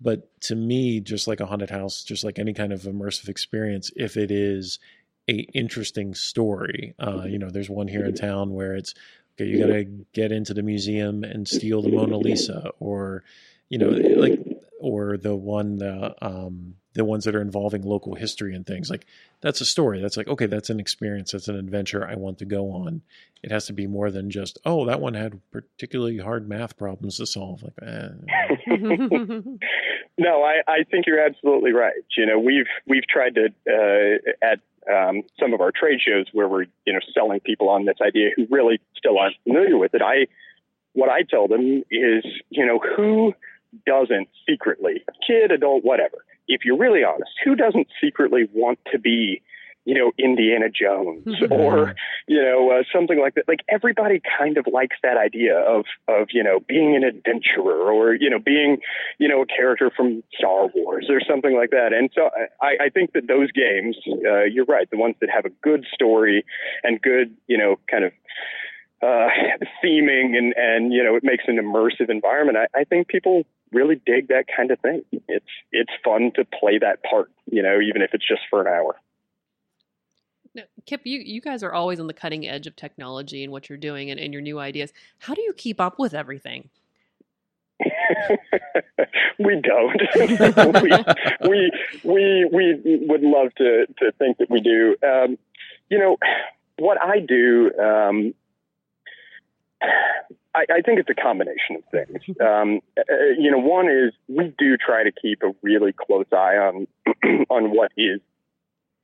But 0.00 0.40
to 0.42 0.54
me, 0.54 1.00
just 1.00 1.26
like 1.26 1.40
a 1.40 1.46
haunted 1.46 1.70
house, 1.70 2.04
just 2.04 2.24
like 2.24 2.38
any 2.38 2.54
kind 2.54 2.72
of 2.72 2.82
immersive 2.82 3.28
experience, 3.28 3.90
if 3.96 4.16
it 4.16 4.30
is 4.30 4.78
a 5.28 5.34
interesting 5.34 6.14
story, 6.14 6.94
uh, 6.98 7.24
you 7.24 7.38
know, 7.38 7.50
there's 7.50 7.70
one 7.70 7.88
here 7.88 8.04
in 8.04 8.14
town 8.14 8.52
where 8.52 8.74
it's 8.74 8.94
okay, 9.34 9.48
you 9.48 9.58
got 9.58 9.72
to 9.72 9.84
get 10.12 10.32
into 10.32 10.54
the 10.54 10.62
museum 10.62 11.24
and 11.24 11.48
steal 11.48 11.82
the 11.82 11.90
Mona 11.90 12.18
Lisa, 12.18 12.70
or 12.80 13.24
you 13.68 13.78
know, 13.78 13.90
like, 13.90 14.38
or 14.82 15.16
the 15.16 15.34
one 15.34 15.76
the 15.76 16.14
um, 16.20 16.74
the 16.94 17.04
ones 17.04 17.24
that 17.24 17.34
are 17.34 17.40
involving 17.40 17.82
local 17.82 18.14
history 18.14 18.54
and 18.54 18.66
things 18.66 18.90
like 18.90 19.06
that's 19.40 19.60
a 19.60 19.64
story. 19.64 20.00
That's 20.00 20.16
like 20.16 20.28
okay, 20.28 20.46
that's 20.46 20.70
an 20.70 20.80
experience, 20.80 21.32
that's 21.32 21.48
an 21.48 21.56
adventure 21.56 22.06
I 22.06 22.16
want 22.16 22.38
to 22.38 22.44
go 22.44 22.70
on. 22.72 23.02
It 23.42 23.50
has 23.50 23.66
to 23.66 23.72
be 23.72 23.86
more 23.86 24.10
than 24.10 24.30
just 24.30 24.58
oh, 24.64 24.84
that 24.86 25.00
one 25.00 25.14
had 25.14 25.40
particularly 25.50 26.18
hard 26.18 26.48
math 26.48 26.76
problems 26.76 27.16
to 27.18 27.26
solve. 27.26 27.62
Like, 27.62 27.74
eh. 27.82 28.08
no, 30.18 30.42
I, 30.42 30.62
I 30.68 30.82
think 30.90 31.06
you're 31.06 31.24
absolutely 31.24 31.72
right. 31.72 31.94
You 32.16 32.26
know, 32.26 32.38
we've 32.38 32.66
we've 32.86 33.06
tried 33.08 33.36
to 33.36 33.46
uh, 33.68 34.46
at 34.46 34.60
um, 34.92 35.22
some 35.38 35.54
of 35.54 35.60
our 35.60 35.70
trade 35.70 36.00
shows 36.00 36.26
where 36.32 36.48
we're 36.48 36.66
you 36.84 36.92
know 36.92 37.00
selling 37.14 37.40
people 37.40 37.68
on 37.68 37.84
this 37.84 37.96
idea 38.04 38.30
who 38.36 38.46
really 38.50 38.80
still 38.96 39.18
aren't 39.18 39.36
familiar 39.44 39.78
with 39.78 39.94
it. 39.94 40.02
I 40.02 40.26
what 40.94 41.08
I 41.08 41.22
tell 41.22 41.48
them 41.48 41.84
is 41.90 42.24
you 42.50 42.66
know 42.66 42.78
who 42.78 43.34
doesn't 43.86 44.28
secretly 44.48 45.04
kid 45.26 45.50
adult 45.50 45.84
whatever. 45.84 46.24
If 46.48 46.64
you're 46.64 46.78
really 46.78 47.04
honest 47.04 47.30
who 47.44 47.54
doesn't 47.54 47.88
secretly 48.00 48.48
want 48.52 48.78
to 48.92 48.98
be 48.98 49.42
you 49.84 49.94
know 49.94 50.12
Indiana 50.18 50.66
Jones 50.68 51.26
or 51.50 51.94
you 52.26 52.42
know 52.42 52.70
uh, 52.70 52.82
something 52.92 53.20
like 53.20 53.34
that? 53.34 53.48
Like 53.48 53.60
everybody 53.68 54.20
kind 54.38 54.56
of 54.56 54.66
likes 54.72 54.96
that 55.02 55.16
idea 55.16 55.58
of 55.58 55.84
of 56.08 56.28
you 56.32 56.42
know 56.42 56.60
being 56.68 56.96
an 56.96 57.04
adventurer 57.04 57.90
or 57.92 58.14
you 58.14 58.30
know 58.30 58.38
being 58.38 58.78
you 59.18 59.28
know 59.28 59.42
a 59.42 59.46
character 59.46 59.90
from 59.94 60.22
Star 60.36 60.68
Wars 60.74 61.06
or 61.08 61.20
something 61.20 61.56
like 61.56 61.70
that. 61.70 61.92
And 61.92 62.10
so 62.14 62.30
I, 62.60 62.84
I 62.84 62.88
think 62.90 63.12
that 63.12 63.26
those 63.26 63.50
games 63.52 63.96
uh, 64.08 64.44
you're 64.44 64.66
right 64.66 64.88
the 64.90 64.98
ones 64.98 65.16
that 65.20 65.30
have 65.30 65.44
a 65.44 65.50
good 65.62 65.84
story 65.92 66.44
and 66.82 67.00
good 67.00 67.34
you 67.46 67.58
know 67.58 67.76
kind 67.90 68.04
of 68.04 68.12
uh, 69.02 69.28
theming 69.84 70.36
and 70.36 70.54
and 70.56 70.92
you 70.92 71.02
know 71.02 71.16
it 71.16 71.24
makes 71.24 71.44
an 71.48 71.56
immersive 71.56 72.08
environment 72.08 72.56
I, 72.56 72.80
I 72.80 72.84
think 72.84 73.08
people 73.08 73.44
really 73.72 74.00
dig 74.06 74.28
that 74.28 74.44
kind 74.54 74.70
of 74.70 74.78
thing 74.80 75.02
it's 75.28 75.46
it's 75.70 75.92
fun 76.04 76.30
to 76.34 76.44
play 76.44 76.78
that 76.78 77.02
part 77.02 77.30
you 77.50 77.62
know 77.62 77.80
even 77.80 78.02
if 78.02 78.10
it's 78.12 78.26
just 78.26 78.42
for 78.50 78.60
an 78.60 78.66
hour 78.66 78.96
Now, 80.54 80.64
Kip, 80.84 81.00
you, 81.04 81.20
you 81.20 81.40
guys 81.40 81.62
are 81.62 81.72
always 81.72 81.98
on 81.98 82.06
the 82.06 82.14
cutting 82.14 82.46
edge 82.46 82.66
of 82.66 82.76
technology 82.76 83.42
and 83.42 83.50
what 83.52 83.68
you're 83.68 83.78
doing 83.78 84.10
and, 84.10 84.20
and 84.20 84.34
your 84.34 84.42
new 84.42 84.58
ideas. 84.58 84.92
How 85.18 85.32
do 85.34 85.40
you 85.40 85.54
keep 85.54 85.80
up 85.80 85.98
with 85.98 86.12
everything? 86.12 86.68
we 89.38 89.60
don't. 89.60 90.02
we, 91.42 91.72
we 92.04 92.48
we 92.52 92.80
we 92.84 92.98
would 93.06 93.22
love 93.22 93.54
to 93.56 93.86
to 93.98 94.12
think 94.18 94.38
that 94.38 94.50
we 94.50 94.60
do. 94.60 94.96
Um, 95.02 95.38
you 95.88 95.98
know, 95.98 96.16
what 96.78 97.00
I 97.00 97.20
do. 97.20 97.72
Um, 97.78 98.34
I, 100.54 100.64
I 100.70 100.80
think 100.82 100.98
it's 100.98 101.08
a 101.08 101.14
combination 101.14 101.76
of 101.76 101.84
things. 101.90 102.22
Um, 102.40 102.80
uh, 102.98 103.02
you 103.38 103.50
know, 103.50 103.58
one 103.58 103.88
is 103.88 104.12
we 104.28 104.54
do 104.58 104.76
try 104.76 105.02
to 105.02 105.12
keep 105.12 105.42
a 105.42 105.52
really 105.62 105.92
close 105.92 106.26
eye 106.32 106.56
on 106.56 106.86
on 107.50 107.74
what 107.74 107.92
is 107.96 108.20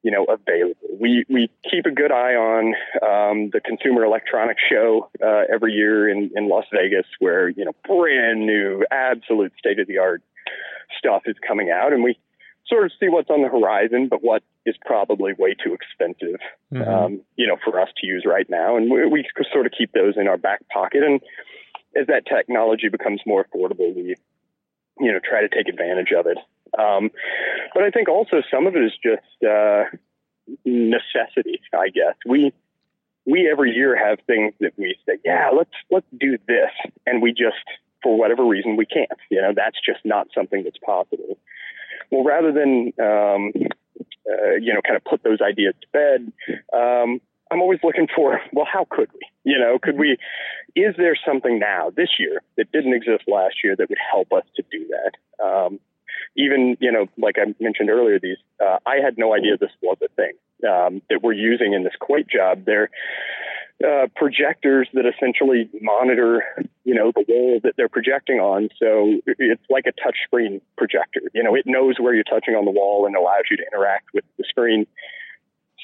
you 0.02 0.10
know 0.10 0.24
available. 0.24 0.76
We 1.00 1.24
we 1.28 1.50
keep 1.70 1.86
a 1.86 1.90
good 1.90 2.12
eye 2.12 2.34
on 2.34 2.74
um, 3.02 3.50
the 3.50 3.60
Consumer 3.60 4.04
Electronics 4.04 4.62
Show 4.70 5.10
uh, 5.22 5.44
every 5.52 5.72
year 5.72 6.08
in 6.08 6.30
in 6.36 6.48
Las 6.48 6.64
Vegas, 6.72 7.06
where 7.18 7.48
you 7.48 7.64
know 7.64 7.72
brand 7.86 8.46
new, 8.46 8.84
absolute 8.90 9.52
state 9.58 9.78
of 9.78 9.86
the 9.86 9.98
art 9.98 10.22
stuff 10.98 11.22
is 11.26 11.36
coming 11.46 11.70
out, 11.70 11.92
and 11.92 12.02
we 12.02 12.18
sort 12.66 12.84
of 12.84 12.92
see 13.00 13.08
what's 13.08 13.30
on 13.30 13.42
the 13.42 13.48
horizon, 13.48 14.08
but 14.08 14.22
what 14.22 14.42
is 14.68 14.76
probably 14.84 15.32
way 15.38 15.54
too 15.54 15.72
expensive, 15.74 16.40
Mhm. 16.72 16.86
um, 16.86 17.20
you 17.36 17.46
know, 17.46 17.56
for 17.64 17.80
us 17.80 17.88
to 17.98 18.06
use 18.06 18.24
right 18.26 18.48
now, 18.48 18.76
and 18.76 18.90
we, 18.90 19.06
we 19.06 19.24
sort 19.52 19.66
of 19.66 19.72
keep 19.72 19.92
those 19.92 20.16
in 20.16 20.28
our 20.28 20.36
back 20.36 20.60
pocket. 20.68 21.02
And 21.02 21.20
as 21.96 22.06
that 22.06 22.26
technology 22.26 22.88
becomes 22.88 23.20
more 23.26 23.44
affordable, 23.44 23.94
we 23.94 24.14
you 25.00 25.12
know 25.12 25.20
try 25.20 25.40
to 25.40 25.48
take 25.48 25.68
advantage 25.68 26.12
of 26.12 26.26
it. 26.26 26.38
Um, 26.78 27.10
but 27.74 27.82
I 27.82 27.90
think 27.90 28.08
also 28.08 28.42
some 28.50 28.66
of 28.66 28.76
it 28.76 28.84
is 28.84 28.92
just 29.02 29.44
uh, 29.44 29.84
necessity. 30.64 31.60
I 31.72 31.88
guess 31.88 32.14
we 32.26 32.52
we 33.24 33.48
every 33.50 33.72
year 33.74 33.96
have 33.96 34.18
things 34.26 34.54
that 34.60 34.72
we 34.76 34.96
say, 35.06 35.18
yeah, 35.24 35.50
let's 35.56 35.76
let's 35.90 36.06
do 36.18 36.38
this, 36.46 36.70
and 37.06 37.22
we 37.22 37.30
just 37.32 37.64
for 38.02 38.16
whatever 38.18 38.44
reason 38.44 38.76
we 38.76 38.86
can't. 38.86 39.20
You 39.30 39.40
know, 39.42 39.52
that's 39.54 39.78
just 39.84 40.04
not 40.04 40.28
something 40.34 40.62
that's 40.64 40.78
possible. 40.78 41.38
Well, 42.10 42.24
rather 42.24 42.52
than 42.52 42.92
um, 42.98 43.52
uh, 44.30 44.54
you 44.60 44.72
know 44.72 44.80
kind 44.82 44.96
of 44.96 45.04
put 45.04 45.22
those 45.22 45.40
ideas 45.40 45.74
to 45.80 45.86
bed, 45.92 46.32
um, 46.72 47.20
I'm 47.50 47.60
always 47.60 47.80
looking 47.82 48.08
for 48.14 48.40
well, 48.52 48.66
how 48.70 48.86
could 48.88 49.10
we? 49.12 49.20
You 49.44 49.58
know, 49.58 49.78
could 49.80 49.98
we? 49.98 50.18
Is 50.76 50.94
there 50.96 51.16
something 51.26 51.58
now 51.58 51.90
this 51.96 52.10
year 52.18 52.42
that 52.56 52.70
didn't 52.72 52.94
exist 52.94 53.24
last 53.26 53.56
year 53.64 53.74
that 53.76 53.88
would 53.88 53.98
help 54.10 54.32
us 54.32 54.44
to 54.56 54.62
do 54.70 54.86
that? 54.88 55.44
Um, 55.44 55.80
even 56.36 56.76
you 56.80 56.92
know, 56.92 57.06
like 57.16 57.36
I 57.38 57.54
mentioned 57.60 57.90
earlier, 57.90 58.18
these 58.20 58.36
uh, 58.64 58.78
I 58.86 58.96
had 58.96 59.18
no 59.18 59.34
idea 59.34 59.56
this 59.56 59.70
was 59.82 59.98
a 60.02 60.08
thing 60.08 60.32
um, 60.68 61.02
that 61.10 61.22
we're 61.22 61.32
using 61.32 61.72
in 61.72 61.84
this 61.84 61.94
Kuwait 62.00 62.28
job. 62.28 62.64
They're 62.64 62.90
uh, 63.84 64.06
projectors 64.16 64.88
that 64.92 65.04
essentially 65.06 65.70
monitor, 65.80 66.42
you 66.84 66.94
know, 66.94 67.12
the 67.14 67.24
wall 67.28 67.60
that 67.62 67.74
they're 67.76 67.88
projecting 67.88 68.38
on. 68.38 68.68
So 68.78 69.20
it's 69.26 69.62
like 69.70 69.86
a 69.86 69.92
touch 69.92 70.16
screen 70.24 70.60
projector. 70.76 71.20
You 71.32 71.42
know, 71.44 71.54
it 71.54 71.64
knows 71.64 71.94
where 72.00 72.14
you're 72.14 72.24
touching 72.24 72.54
on 72.54 72.64
the 72.64 72.72
wall 72.72 73.06
and 73.06 73.14
allows 73.14 73.44
you 73.50 73.56
to 73.56 73.62
interact 73.72 74.08
with 74.12 74.24
the 74.36 74.44
screen. 74.48 74.86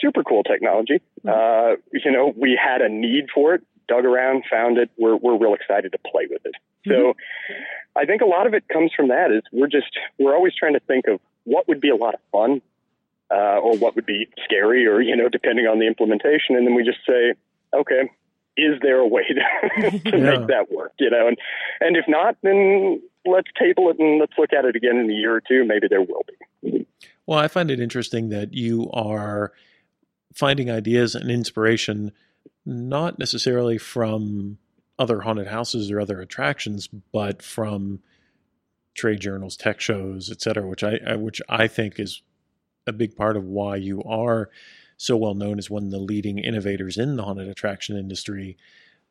Super 0.00 0.24
cool 0.24 0.42
technology. 0.42 1.00
Uh, 1.26 1.76
you 1.92 2.10
know, 2.10 2.34
we 2.36 2.58
had 2.60 2.82
a 2.82 2.88
need 2.88 3.26
for 3.32 3.54
it, 3.54 3.62
dug 3.86 4.04
around, 4.04 4.44
found 4.50 4.76
it. 4.76 4.90
We're 4.98 5.16
we're 5.16 5.38
real 5.38 5.54
excited 5.54 5.92
to 5.92 5.98
play 5.98 6.26
with 6.28 6.44
it. 6.44 6.54
So 6.86 7.14
I 7.96 8.06
think 8.06 8.22
a 8.22 8.26
lot 8.26 8.48
of 8.48 8.54
it 8.54 8.66
comes 8.66 8.90
from 8.94 9.08
that. 9.08 9.30
Is 9.30 9.42
we're 9.52 9.68
just 9.68 9.96
we're 10.18 10.34
always 10.34 10.52
trying 10.58 10.74
to 10.74 10.80
think 10.80 11.06
of 11.06 11.20
what 11.44 11.68
would 11.68 11.80
be 11.80 11.90
a 11.90 11.96
lot 11.96 12.14
of 12.14 12.20
fun. 12.32 12.60
Uh, 13.30 13.58
or 13.58 13.74
what 13.78 13.96
would 13.96 14.04
be 14.04 14.28
scary, 14.44 14.86
or 14.86 15.00
you 15.00 15.16
know, 15.16 15.30
depending 15.30 15.66
on 15.66 15.78
the 15.78 15.86
implementation, 15.86 16.56
and 16.56 16.66
then 16.66 16.74
we 16.74 16.84
just 16.84 16.98
say, 17.08 17.32
okay, 17.80 18.10
is 18.56 18.74
there 18.82 18.98
a 18.98 19.06
way 19.06 19.22
to, 19.28 19.90
to 20.10 20.16
Yeah. 20.18 20.38
make 20.38 20.46
that 20.48 20.66
work? 20.70 20.92
You 20.98 21.10
know, 21.10 21.28
and 21.28 21.36
and 21.80 21.96
if 21.96 22.04
not, 22.08 22.36
then 22.42 23.00
let's 23.26 23.48
table 23.58 23.90
it 23.90 23.98
and 23.98 24.20
let's 24.20 24.32
look 24.38 24.52
at 24.52 24.64
it 24.64 24.76
again 24.76 24.96
in 24.96 25.10
a 25.10 25.14
year 25.14 25.34
or 25.34 25.40
two. 25.40 25.64
Maybe 25.64 25.88
there 25.88 26.02
will 26.02 26.22
be. 26.62 26.86
Well, 27.26 27.38
I 27.38 27.48
find 27.48 27.70
it 27.70 27.80
interesting 27.80 28.28
that 28.30 28.52
you 28.52 28.90
are 28.92 29.52
finding 30.34 30.70
ideas 30.70 31.14
and 31.14 31.30
inspiration 31.30 32.12
not 32.66 33.18
necessarily 33.18 33.78
from 33.78 34.58
other 34.98 35.20
haunted 35.22 35.46
houses 35.46 35.90
or 35.90 36.00
other 36.00 36.20
attractions, 36.20 36.86
but 36.86 37.42
from 37.42 38.00
trade 38.94 39.20
journals, 39.20 39.56
tech 39.56 39.80
shows, 39.80 40.30
et 40.30 40.40
cetera, 40.40 40.66
which 40.66 40.84
I, 40.84 40.98
I 41.06 41.16
which 41.16 41.40
I 41.48 41.66
think 41.66 41.98
is 41.98 42.22
a 42.86 42.92
big 42.92 43.16
part 43.16 43.36
of 43.36 43.44
why 43.44 43.76
you 43.76 44.02
are 44.04 44.50
so 44.96 45.16
well 45.16 45.34
known 45.34 45.58
as 45.58 45.70
one 45.70 45.84
of 45.84 45.90
the 45.90 45.98
leading 45.98 46.38
innovators 46.38 46.98
in 46.98 47.16
the 47.16 47.22
haunted 47.22 47.48
attraction 47.48 47.96
industry 47.96 48.56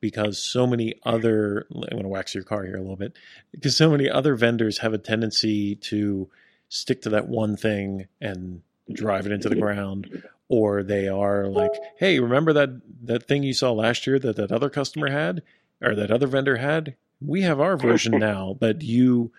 because 0.03 0.37
so 0.37 0.67
many 0.67 0.95
other 1.03 1.65
I'm 1.73 1.81
going 1.91 2.03
to 2.03 2.09
wax 2.09 2.35
your 2.35 2.43
car 2.43 2.65
here 2.65 2.75
a 2.75 2.81
little 2.81 2.97
bit 2.97 3.15
because 3.51 3.77
so 3.77 3.89
many 3.89 4.09
other 4.09 4.35
vendors 4.35 4.79
have 4.79 4.93
a 4.93 4.97
tendency 4.97 5.75
to 5.75 6.29
stick 6.67 7.03
to 7.03 7.09
that 7.11 7.29
one 7.29 7.55
thing 7.55 8.07
and 8.19 8.61
drive 8.91 9.25
it 9.25 9.31
into 9.31 9.47
the 9.47 9.55
ground 9.55 10.23
or 10.49 10.83
they 10.83 11.07
are 11.07 11.47
like 11.47 11.71
hey 11.97 12.19
remember 12.19 12.51
that 12.51 12.69
that 13.01 13.27
thing 13.27 13.43
you 13.43 13.53
saw 13.53 13.71
last 13.71 14.05
year 14.05 14.19
that 14.19 14.35
that 14.35 14.51
other 14.51 14.69
customer 14.69 15.09
had 15.09 15.41
or 15.81 15.95
that 15.95 16.11
other 16.11 16.27
vendor 16.27 16.57
had? 16.57 16.95
We 17.21 17.43
have 17.43 17.61
our 17.61 17.77
version 17.77 18.11
now 18.19 18.57
but 18.59 18.81
you 18.81 19.31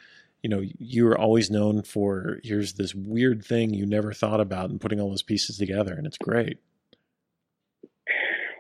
you 0.45 0.51
know 0.51 0.63
you're 0.79 1.19
always 1.19 1.51
known 1.51 1.83
for 1.83 2.39
here's 2.45 2.75
this 2.75 2.95
weird 2.95 3.43
thing 3.43 3.73
you 3.73 3.87
never 3.87 4.13
thought 4.13 4.41
about 4.41 4.69
and 4.69 4.81
putting 4.81 5.01
all 5.01 5.09
those 5.09 5.23
pieces 5.23 5.57
together 5.57 5.95
and 5.95 6.07
it's 6.07 6.19
great 6.19 6.59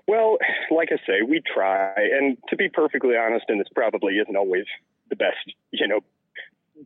Well, 0.06 0.36
like 0.70 0.90
I 0.92 0.96
say, 1.06 1.22
we 1.26 1.40
try, 1.40 1.94
and 1.96 2.36
to 2.50 2.56
be 2.56 2.68
perfectly 2.68 3.16
honest, 3.16 3.46
and 3.48 3.58
this 3.58 3.68
probably 3.74 4.14
isn't 4.18 4.36
always 4.36 4.66
the 5.08 5.16
best, 5.16 5.54
you 5.70 5.88
know, 5.88 6.00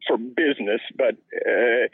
for 0.06 0.16
business, 0.16 0.80
but 0.96 1.16
uh, 1.34 1.88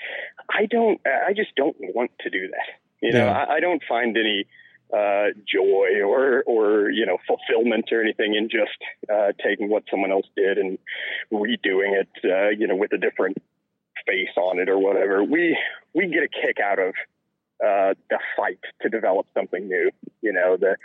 I 0.51 0.67
don't, 0.67 1.01
I 1.07 1.33
just 1.33 1.55
don't 1.57 1.77
want 1.81 2.11
to 2.21 2.31
do 2.31 2.49
that. 2.49 2.69
You 3.01 3.13
know, 3.13 3.25
Yeah. 3.25 3.33
I, 3.33 3.55
I 3.55 3.61
don't 3.61 3.83
find 3.89 4.17
any 4.19 4.47
uh, 4.95 5.31
joy 5.51 6.03
or, 6.05 6.43
or 6.47 6.91
you 6.91 7.05
know, 7.05 7.19
fulfillment 7.27 7.87
or 7.91 8.01
anything 8.01 8.35
in 8.35 8.49
just 8.49 8.79
uh, 9.13 9.33
taking 9.45 9.69
what 9.69 9.83
someone 9.91 10.13
else 10.13 10.27
did 10.37 10.57
and 10.59 10.79
redoing 11.33 12.01
it, 12.01 12.09
uh, 12.25 12.51
you 12.51 12.67
know, 12.67 12.77
with 12.77 12.93
a 12.93 12.99
different 12.99 13.37
face 14.07 14.37
on 14.37 14.59
it 14.59 14.69
or 14.69 14.79
whatever. 14.79 15.25
We 15.25 15.59
we 15.95 16.07
get 16.09 16.23
a 16.23 16.29
kick 16.29 16.59
out 16.61 16.79
of 16.79 16.95
uh, 17.65 17.95
the 18.11 18.19
fight 18.37 18.61
to 18.83 18.89
develop 18.89 19.27
something 19.35 19.67
new. 19.67 19.91
You 20.21 20.33
know, 20.33 20.57
the 20.57 20.77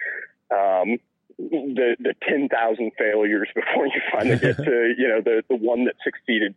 um, 0.56 0.98
the 1.38 1.96
the 2.00 2.14
ten 2.28 2.50
thousand 2.50 2.92
failures 2.98 3.50
before 3.56 3.86
you 3.86 4.02
finally 4.12 4.38
get 4.38 4.58
to 4.64 4.94
you 4.98 5.08
know 5.08 5.22
the 5.22 5.44
the 5.50 5.56
one 5.56 5.86
that 5.86 5.96
succeeded. 6.04 6.56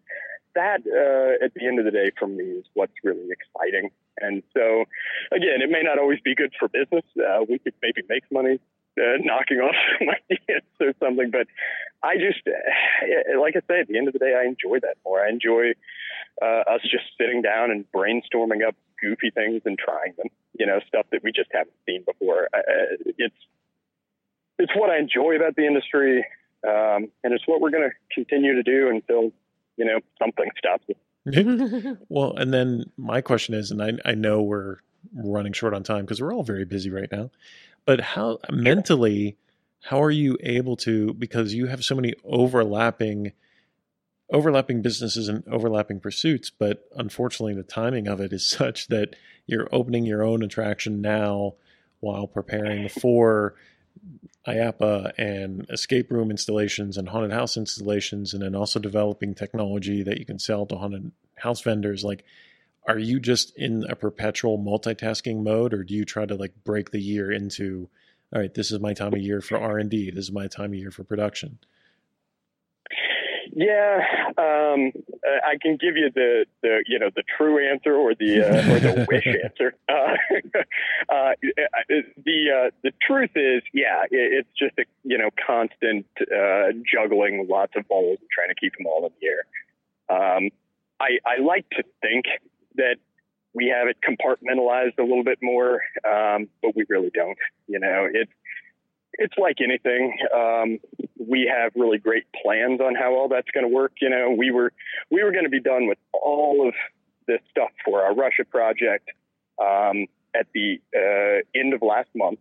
That 0.54 0.80
uh, 0.86 1.44
at 1.44 1.54
the 1.54 1.66
end 1.66 1.78
of 1.78 1.84
the 1.84 1.90
day, 1.90 2.10
for 2.18 2.26
me, 2.26 2.44
is 2.44 2.66
what's 2.74 2.92
really 3.02 3.28
exciting. 3.30 3.90
And 4.20 4.42
so, 4.54 4.84
again, 5.32 5.62
it 5.62 5.70
may 5.70 5.82
not 5.82 5.98
always 5.98 6.20
be 6.20 6.34
good 6.34 6.52
for 6.58 6.68
business. 6.68 7.04
Uh, 7.16 7.44
we 7.48 7.58
could 7.58 7.74
maybe 7.82 8.02
make 8.08 8.24
money 8.30 8.60
uh, 8.98 9.16
knocking 9.20 9.58
off 9.58 9.74
some 9.98 10.08
ideas 10.08 10.62
or 10.80 10.92
something, 11.00 11.30
but 11.30 11.46
I 12.02 12.16
just, 12.16 12.46
uh, 12.46 13.40
like 13.40 13.54
I 13.56 13.60
say, 13.66 13.80
at 13.80 13.88
the 13.88 13.96
end 13.96 14.08
of 14.08 14.12
the 14.12 14.18
day, 14.18 14.34
I 14.36 14.44
enjoy 14.44 14.80
that 14.80 14.96
more. 15.04 15.24
I 15.24 15.30
enjoy 15.30 15.72
uh, 16.42 16.62
us 16.68 16.82
just 16.82 17.04
sitting 17.18 17.42
down 17.42 17.70
and 17.70 17.84
brainstorming 17.92 18.66
up 18.66 18.76
goofy 19.00 19.30
things 19.30 19.62
and 19.64 19.78
trying 19.78 20.14
them. 20.16 20.28
You 20.58 20.66
know, 20.66 20.80
stuff 20.86 21.06
that 21.12 21.22
we 21.22 21.32
just 21.32 21.50
haven't 21.52 21.76
seen 21.86 22.04
before. 22.04 22.48
Uh, 22.52 23.00
it's 23.18 23.34
it's 24.58 24.72
what 24.76 24.90
I 24.90 24.98
enjoy 24.98 25.36
about 25.36 25.56
the 25.56 25.66
industry, 25.66 26.26
um, 26.66 27.08
and 27.24 27.32
it's 27.32 27.46
what 27.46 27.60
we're 27.60 27.70
going 27.70 27.88
to 27.88 28.14
continue 28.14 28.54
to 28.54 28.62
do 28.62 28.88
until 28.90 29.32
you 29.82 29.88
know 29.88 29.98
something 30.20 30.48
stops 30.56 30.84
us. 30.90 31.96
well 32.08 32.34
and 32.36 32.54
then 32.54 32.90
my 32.96 33.20
question 33.20 33.54
is 33.54 33.70
and 33.70 33.82
i, 33.82 33.92
I 34.04 34.14
know 34.14 34.42
we're 34.42 34.76
running 35.12 35.52
short 35.52 35.74
on 35.74 35.82
time 35.82 36.02
because 36.02 36.20
we're 36.20 36.32
all 36.32 36.44
very 36.44 36.64
busy 36.64 36.90
right 36.90 37.10
now 37.10 37.30
but 37.84 38.00
how 38.00 38.38
mentally 38.50 39.36
how 39.84 40.00
are 40.00 40.10
you 40.10 40.38
able 40.40 40.76
to 40.76 41.12
because 41.14 41.54
you 41.54 41.66
have 41.66 41.84
so 41.84 41.96
many 41.96 42.14
overlapping 42.24 43.32
overlapping 44.32 44.82
businesses 44.82 45.28
and 45.28 45.46
overlapping 45.48 45.98
pursuits 45.98 46.50
but 46.50 46.88
unfortunately 46.96 47.54
the 47.54 47.62
timing 47.62 48.06
of 48.06 48.20
it 48.20 48.32
is 48.32 48.46
such 48.46 48.86
that 48.88 49.16
you're 49.46 49.68
opening 49.72 50.06
your 50.06 50.22
own 50.22 50.42
attraction 50.42 51.00
now 51.00 51.54
while 52.00 52.26
preparing 52.26 52.88
for 52.88 53.54
IAAPA 54.46 55.12
and 55.18 55.66
escape 55.70 56.10
room 56.10 56.30
installations 56.30 56.96
and 56.96 57.08
haunted 57.08 57.32
house 57.32 57.56
installations, 57.56 58.34
and 58.34 58.42
then 58.42 58.54
also 58.54 58.80
developing 58.80 59.34
technology 59.34 60.02
that 60.02 60.18
you 60.18 60.24
can 60.24 60.38
sell 60.38 60.66
to 60.66 60.76
haunted 60.76 61.12
house 61.36 61.60
vendors. 61.60 62.04
Like, 62.04 62.24
are 62.88 62.98
you 62.98 63.20
just 63.20 63.56
in 63.56 63.84
a 63.88 63.94
perpetual 63.94 64.58
multitasking 64.58 65.44
mode, 65.44 65.72
or 65.72 65.84
do 65.84 65.94
you 65.94 66.04
try 66.04 66.26
to 66.26 66.34
like 66.34 66.52
break 66.64 66.90
the 66.90 67.00
year 67.00 67.30
into, 67.30 67.88
all 68.34 68.40
right, 68.40 68.52
this 68.52 68.72
is 68.72 68.80
my 68.80 68.94
time 68.94 69.14
of 69.14 69.20
year 69.20 69.40
for 69.40 69.56
R 69.58 69.78
and 69.78 69.88
D, 69.88 70.10
this 70.10 70.24
is 70.24 70.32
my 70.32 70.48
time 70.48 70.72
of 70.72 70.78
year 70.78 70.90
for 70.90 71.04
production? 71.04 71.58
Yeah, 73.50 74.00
um, 74.38 74.92
uh, 75.26 75.40
I 75.44 75.56
can 75.60 75.76
give 75.80 75.96
you 75.96 76.10
the, 76.14 76.46
the 76.62 76.84
you 76.86 76.98
know 76.98 77.10
the 77.14 77.22
true 77.36 77.58
answer 77.58 77.94
or 77.94 78.14
the 78.14 78.42
uh, 78.42 78.74
or 78.74 78.80
the 78.80 79.06
wish 79.10 79.26
answer. 79.26 79.74
Uh, 81.08 81.14
uh, 81.14 81.32
the 82.24 82.46
uh, 82.50 82.70
the 82.82 82.92
truth 83.06 83.30
is, 83.34 83.62
yeah, 83.74 84.04
it's 84.10 84.48
just 84.58 84.72
a 84.78 84.84
you 85.04 85.18
know 85.18 85.30
constant 85.46 86.06
uh, 86.20 86.68
juggling 86.90 87.46
lots 87.50 87.72
of 87.76 87.86
balls 87.88 88.18
and 88.20 88.28
trying 88.30 88.48
to 88.48 88.54
keep 88.54 88.76
them 88.76 88.86
all 88.86 89.04
in 89.06 89.12
the 89.20 89.26
air. 89.26 89.44
Um, 90.08 90.50
I, 91.00 91.18
I 91.26 91.42
like 91.42 91.68
to 91.70 91.82
think 92.00 92.26
that 92.76 92.96
we 93.54 93.72
have 93.76 93.88
it 93.88 93.98
compartmentalized 94.00 94.98
a 94.98 95.02
little 95.02 95.24
bit 95.24 95.38
more, 95.42 95.80
um, 96.06 96.48
but 96.62 96.74
we 96.76 96.84
really 96.88 97.10
don't. 97.12 97.38
You 97.66 97.80
know, 97.80 98.08
it's 98.10 98.32
it's 99.14 99.34
like 99.38 99.58
anything. 99.62 100.16
Um, 100.34 100.78
we 101.18 101.50
have 101.52 101.72
really 101.74 101.98
great 101.98 102.24
plans 102.42 102.80
on 102.80 102.94
how 102.94 103.14
all 103.14 103.28
that's 103.28 103.50
going 103.52 103.64
to 103.64 103.74
work. 103.74 103.92
You 104.00 104.10
know, 104.10 104.34
we 104.36 104.50
were 104.50 104.72
we 105.10 105.22
were 105.22 105.32
going 105.32 105.44
to 105.44 105.50
be 105.50 105.60
done 105.60 105.86
with 105.86 105.98
all 106.12 106.66
of 106.66 106.74
this 107.26 107.40
stuff 107.50 107.70
for 107.84 108.02
our 108.02 108.14
Russia 108.14 108.44
project 108.44 109.10
um, 109.60 110.06
at 110.34 110.46
the 110.54 110.80
uh, 110.96 111.42
end 111.58 111.74
of 111.74 111.82
last 111.82 112.08
month. 112.14 112.38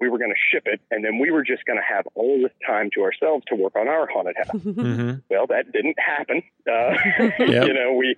We 0.00 0.08
were 0.08 0.18
going 0.18 0.32
to 0.32 0.40
ship 0.50 0.64
it, 0.66 0.80
and 0.90 1.04
then 1.04 1.20
we 1.20 1.30
were 1.30 1.44
just 1.44 1.64
going 1.66 1.78
to 1.78 1.94
have 1.94 2.06
all 2.16 2.42
this 2.42 2.50
time 2.66 2.90
to 2.94 3.02
ourselves 3.02 3.44
to 3.48 3.54
work 3.54 3.76
on 3.76 3.86
our 3.86 4.08
haunted 4.08 4.36
house. 4.36 4.48
Mm-hmm. 4.64 5.18
Well, 5.30 5.46
that 5.46 5.70
didn't 5.72 5.98
happen. 5.98 6.42
Uh, 6.68 6.94
Yep. 7.38 7.38
You 7.68 7.74
know, 7.74 7.92
we 7.94 8.16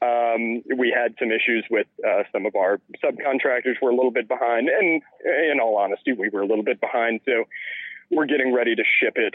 um, 0.00 0.62
we 0.76 0.94
had 0.94 1.14
some 1.18 1.32
issues 1.32 1.64
with 1.70 1.86
uh, 2.06 2.22
some 2.32 2.46
of 2.46 2.54
our 2.54 2.80
subcontractors 3.02 3.80
were 3.82 3.90
a 3.90 3.94
little 3.94 4.12
bit 4.12 4.28
behind, 4.28 4.68
and 4.68 5.02
in 5.24 5.60
all 5.60 5.76
honesty, 5.76 6.12
we 6.12 6.28
were 6.28 6.42
a 6.42 6.46
little 6.46 6.64
bit 6.64 6.80
behind. 6.80 7.20
So 7.24 7.44
we're 8.10 8.26
getting 8.26 8.54
ready 8.54 8.76
to 8.76 8.82
ship 9.00 9.14
it 9.16 9.34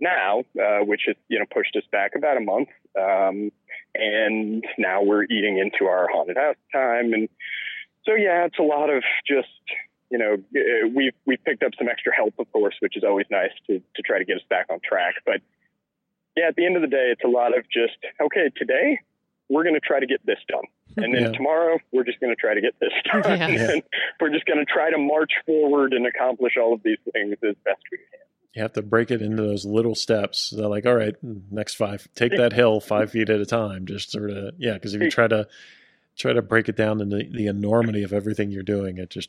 now, 0.00 0.44
uh, 0.60 0.84
which 0.84 1.02
has 1.06 1.16
you 1.28 1.38
know 1.38 1.44
pushed 1.52 1.76
us 1.76 1.84
back 1.92 2.12
about 2.16 2.36
a 2.38 2.40
month. 2.40 2.68
Um, 2.98 3.52
and 3.94 4.64
now 4.78 5.02
we're 5.02 5.24
eating 5.24 5.58
into 5.58 5.90
our 5.90 6.08
haunted 6.10 6.36
house 6.36 6.56
time, 6.72 7.12
and 7.12 7.28
so 8.04 8.14
yeah, 8.14 8.46
it's 8.46 8.58
a 8.58 8.62
lot 8.62 8.88
of 8.88 9.02
just 9.26 9.48
you 10.10 10.16
know 10.16 10.34
uh, 10.34 10.88
we've 10.94 11.14
we've 11.26 11.44
picked 11.44 11.62
up 11.62 11.72
some 11.76 11.88
extra 11.88 12.14
help, 12.14 12.32
of 12.38 12.50
course, 12.52 12.76
which 12.80 12.96
is 12.96 13.04
always 13.04 13.26
nice 13.30 13.52
to 13.66 13.82
to 13.96 14.02
try 14.02 14.18
to 14.18 14.24
get 14.24 14.36
us 14.36 14.44
back 14.48 14.66
on 14.70 14.80
track, 14.82 15.16
but 15.26 15.42
yeah, 16.38 16.46
at 16.46 16.56
the 16.56 16.64
end 16.64 16.76
of 16.76 16.82
the 16.82 16.88
day, 16.88 17.10
it's 17.10 17.24
a 17.24 17.28
lot 17.28 17.56
of 17.56 17.64
just, 17.64 17.98
okay, 18.22 18.48
today 18.56 19.00
we're 19.48 19.62
going 19.62 19.74
to 19.74 19.80
try 19.80 20.00
to 20.00 20.06
get 20.06 20.24
this 20.26 20.38
done. 20.48 20.64
And 20.96 21.14
then 21.14 21.22
Yeah. 21.22 21.32
tomorrow 21.32 21.78
we're 21.92 22.02
just 22.04 22.18
going 22.18 22.34
to 22.34 22.40
try 22.40 22.54
to 22.54 22.60
get 22.60 22.74
this 22.80 22.90
done. 23.04 23.22
Yeah. 23.24 23.48
Yeah. 23.48 23.70
And 23.74 23.82
we're 24.20 24.30
just 24.30 24.46
going 24.46 24.58
to 24.58 24.64
try 24.64 24.90
to 24.90 24.98
march 24.98 25.30
forward 25.46 25.92
and 25.92 26.06
accomplish 26.06 26.54
all 26.60 26.72
of 26.74 26.82
these 26.82 26.98
things 27.12 27.36
as 27.44 27.54
best 27.64 27.80
we 27.92 27.98
can. 27.98 28.20
You 28.54 28.62
have 28.62 28.72
to 28.72 28.82
break 28.82 29.10
it 29.12 29.22
into 29.22 29.42
those 29.42 29.64
little 29.64 29.94
steps. 29.94 30.50
They're 30.50 30.66
like, 30.66 30.86
all 30.86 30.96
right, 30.96 31.14
next 31.22 31.74
five, 31.74 32.08
take 32.16 32.36
that 32.36 32.52
hill 32.52 32.80
five 32.80 33.12
feet 33.12 33.30
at 33.30 33.38
a 33.40 33.46
time. 33.46 33.86
Just 33.86 34.10
sort 34.10 34.30
of, 34.30 34.54
yeah. 34.58 34.72
Because 34.72 34.94
if 34.94 35.02
you 35.02 35.10
try 35.10 35.28
to 35.28 35.46
try 36.16 36.32
to 36.32 36.42
break 36.42 36.68
it 36.68 36.74
down 36.76 37.00
into 37.00 37.18
the, 37.18 37.28
the 37.30 37.46
enormity 37.46 38.02
of 38.02 38.12
everything 38.12 38.50
you're 38.50 38.64
doing, 38.64 38.98
it 38.98 39.10
just 39.10 39.28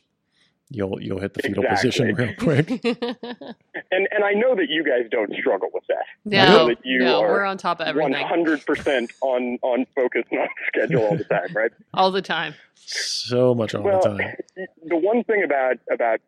you'll 0.70 1.00
you'll 1.02 1.20
hit 1.20 1.34
the 1.34 1.42
fetal 1.42 1.64
Exactly. 1.64 1.90
position 1.90 2.14
real 2.16 2.34
quick. 2.38 2.68
And 3.92 4.06
and 4.12 4.22
I 4.24 4.32
know 4.32 4.54
that 4.54 4.68
you 4.68 4.84
guys 4.84 5.08
don't 5.10 5.32
struggle 5.34 5.68
with 5.74 5.82
that. 5.88 6.04
I 6.26 6.48
no, 6.48 6.68
that 6.68 6.78
you 6.84 7.00
no, 7.00 7.20
are 7.22 7.28
we're 7.28 7.44
on 7.44 7.58
top 7.58 7.80
of 7.80 7.86
One 7.96 8.14
everything 8.14 8.26
hundred 8.26 8.64
percent 8.64 9.10
on 9.20 9.58
on 9.62 9.84
focus 9.96 10.22
and 10.30 10.40
on 10.40 10.48
schedule 10.68 11.02
all 11.06 11.16
the 11.16 11.24
time, 11.24 11.48
right? 11.54 11.72
all 11.92 12.10
the 12.12 12.22
time. 12.22 12.54
so 12.76 13.52
much 13.54 13.74
all 13.74 13.82
Well, 13.82 14.00
the 14.00 14.08
time. 14.18 14.36
the 14.86 14.96
one 14.96 15.24
thing 15.24 15.42
about 15.42 15.78
about 15.90 16.20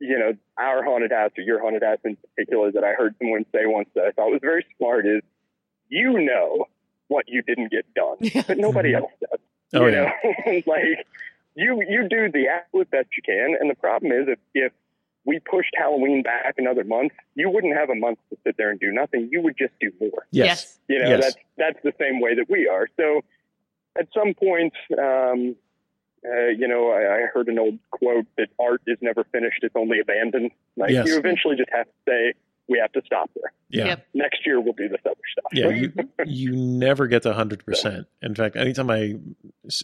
you 0.00 0.18
know 0.18 0.34
our 0.58 0.84
haunted 0.84 1.12
house 1.12 1.30
or 1.38 1.42
your 1.42 1.60
haunted 1.62 1.82
house 1.82 1.98
in 2.04 2.16
particular 2.16 2.70
that 2.72 2.84
I 2.84 2.92
heard 2.92 3.14
someone 3.18 3.46
say 3.52 3.60
once 3.64 3.88
that 3.94 4.04
I 4.04 4.10
thought 4.12 4.30
was 4.30 4.40
very 4.42 4.66
smart 4.76 5.06
is 5.06 5.22
you 5.88 6.12
know 6.20 6.66
what 7.06 7.24
you 7.26 7.40
didn't 7.42 7.70
get 7.70 7.86
done, 7.94 8.16
but 8.46 8.58
nobody 8.58 8.90
mm-hmm. 8.92 9.04
else 9.04 9.12
does. 9.20 9.40
Oh 9.74 9.86
you 9.86 9.92
yeah, 9.92 10.12
know? 10.46 10.62
like 10.66 11.06
you 11.58 11.82
you 11.88 12.08
do 12.08 12.30
the 12.30 12.46
absolute 12.48 12.90
best 12.90 13.08
you 13.16 13.22
can, 13.22 13.56
and 13.60 13.68
the 13.68 13.74
problem 13.74 14.12
is 14.12 14.28
if 14.28 14.38
if 14.54 14.72
we 15.24 15.40
pushed 15.40 15.74
Halloween 15.76 16.22
back 16.22 16.54
another 16.56 16.84
month, 16.84 17.12
you 17.34 17.50
wouldn't 17.50 17.76
have 17.76 17.90
a 17.90 17.94
month 17.94 18.18
to 18.30 18.38
sit 18.44 18.56
there 18.56 18.70
and 18.70 18.78
do 18.80 18.90
nothing. 18.92 19.28
You 19.30 19.42
would 19.42 19.56
just 19.58 19.74
do 19.80 19.92
more. 20.00 20.26
yes. 20.30 20.78
You 20.88 21.00
know, 21.00 21.08
Yes. 21.10 21.20
that's 21.24 21.36
that's 21.58 21.80
the 21.82 21.92
same 22.00 22.20
way 22.20 22.34
that 22.36 22.48
we 22.48 22.68
are. 22.68 22.86
So 22.96 23.22
at 23.98 24.06
some 24.14 24.32
point, 24.34 24.72
um, 24.96 25.56
uh, 26.24 26.46
you 26.60 26.66
know, 26.68 26.90
I, 26.90 27.02
I 27.16 27.26
heard 27.34 27.48
an 27.48 27.58
old 27.58 27.78
quote 27.90 28.26
that 28.38 28.48
art 28.58 28.80
is 28.86 28.98
never 29.02 29.24
finished; 29.32 29.58
it's 29.62 29.76
only 29.76 29.98
abandoned. 30.00 30.52
Like 30.76 30.90
Yes. 30.92 31.06
you 31.08 31.18
eventually 31.18 31.56
just 31.56 31.70
have 31.72 31.86
to 31.86 31.92
say, 32.08 32.34
we 32.68 32.78
have 32.80 32.92
to 32.92 33.02
stop 33.06 33.30
there. 33.34 33.52
Yeah. 33.70 33.86
Yep. 33.86 34.06
Next 34.14 34.46
year 34.46 34.60
we'll 34.60 34.72
do 34.74 34.88
this 34.88 35.00
other 35.04 35.14
stuff. 35.32 35.52
Yeah, 35.52 35.68
you 35.70 35.92
you 36.26 36.52
never 36.56 37.06
get 37.06 37.22
to 37.22 37.32
hundred 37.34 37.64
percent. 37.64 38.06
In 38.22 38.34
fact, 38.34 38.56
anytime 38.56 38.90
I 38.90 39.16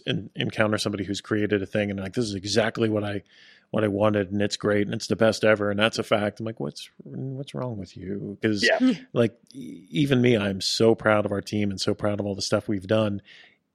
en- 0.07 0.29
encounter 0.35 0.77
somebody 0.77 1.03
who's 1.03 1.21
created 1.21 1.61
a 1.61 1.65
thing 1.65 1.91
and 1.91 1.99
like 1.99 2.13
this 2.13 2.25
is 2.25 2.35
exactly 2.35 2.89
what 2.89 3.03
I 3.03 3.23
what 3.71 3.83
I 3.83 3.87
wanted, 3.87 4.31
and 4.31 4.41
it's 4.41 4.57
great, 4.57 4.85
and 4.87 4.93
it's 4.93 5.07
the 5.07 5.15
best 5.15 5.43
ever, 5.43 5.69
and 5.69 5.79
that's 5.79 5.97
a 5.99 6.03
fact. 6.03 6.39
I'm 6.39 6.45
like, 6.45 6.59
what's 6.59 6.89
what's 7.03 7.53
wrong 7.53 7.77
with 7.77 7.97
you? 7.97 8.37
Because 8.39 8.63
Yeah. 8.63 8.93
like 9.13 9.35
e- 9.53 9.85
even 9.89 10.21
me, 10.21 10.37
I'm 10.37 10.61
so 10.61 10.95
proud 10.95 11.25
of 11.25 11.31
our 11.31 11.41
team 11.41 11.71
and 11.71 11.79
so 11.81 11.93
proud 11.93 12.19
of 12.19 12.25
all 12.25 12.35
the 12.35 12.41
stuff 12.41 12.67
we've 12.67 12.87
done. 12.87 13.21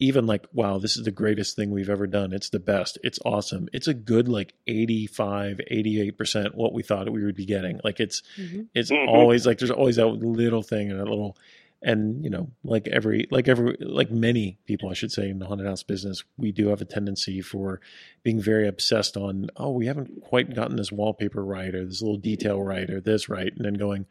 Even 0.01 0.27
like, 0.27 0.47
wow, 0.53 0.79
this 0.79 0.97
is 0.97 1.05
the 1.05 1.11
greatest 1.11 1.55
thing 1.57 1.71
we've 1.71 1.91
ever 1.91 2.07
done. 2.07 2.33
It's 2.33 2.49
the 2.49 2.59
best. 2.59 2.97
It's 3.05 3.19
awesome. 3.25 3.69
It's 3.73 3.87
a 3.87 3.95
good 3.95 4.29
like 4.29 4.55
85, 4.67 5.61
88% 5.71 6.55
what 6.55 6.73
we 6.73 6.83
thought 6.83 7.11
we 7.13 7.23
would 7.25 7.37
be 7.37 7.45
getting. 7.47 7.81
Like 7.85 8.01
it's 8.01 8.23
Mhm. 8.39 8.69
it's 8.75 8.91
Mhm. 8.91 9.07
always 9.09 9.47
like 9.47 9.59
there's 9.59 9.71
always 9.71 9.97
that 9.97 10.07
little 10.07 10.63
thing 10.63 10.91
and 10.91 10.99
a 11.01 11.05
little 11.05 11.37
and 11.83 12.23
you 12.25 12.29
know 12.31 12.51
like 12.63 12.87
every 12.89 13.27
like 13.31 13.49
every 13.49 13.75
like 13.81 14.11
many 14.11 14.59
people 14.67 14.91
i 14.91 14.93
should 14.93 15.11
say 15.11 15.31
in 15.31 15.39
the 15.39 15.47
haunted 15.47 15.67
house 15.67 15.83
business 15.83 16.23
we 16.37 16.53
do 16.53 16.69
have 16.69 16.83
a 16.83 16.85
tendency 16.85 17.41
for 17.41 17.81
being 18.23 18.39
very 18.39 18.69
obsessed 18.69 19.17
on 19.17 19.49
oh 19.57 19.71
we 19.71 19.87
haven't 19.87 20.21
quite 20.21 20.55
gotten 20.55 20.77
this 20.77 20.93
wallpaper 20.93 21.43
right 21.43 21.75
or 21.75 21.87
this 21.87 22.03
little 22.03 22.19
detail 22.19 22.61
right 22.63 22.91
or 22.91 23.01
this 23.01 23.31
right 23.31 23.51
and 23.57 23.65
then 23.65 23.73
going 23.73 24.05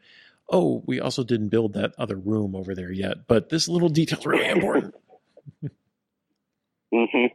oh 0.48 0.82
we 0.88 0.98
also 0.98 1.22
didn't 1.22 1.48
build 1.50 1.74
that 1.74 1.92
other 1.96 2.16
room 2.16 2.56
over 2.56 2.74
there 2.74 2.90
yet 2.90 3.28
but 3.28 3.50
this 3.50 3.68
little 3.68 3.88
detail's 3.88 4.26
really 4.26 4.48
important 4.58 4.92
hmm 6.92 7.26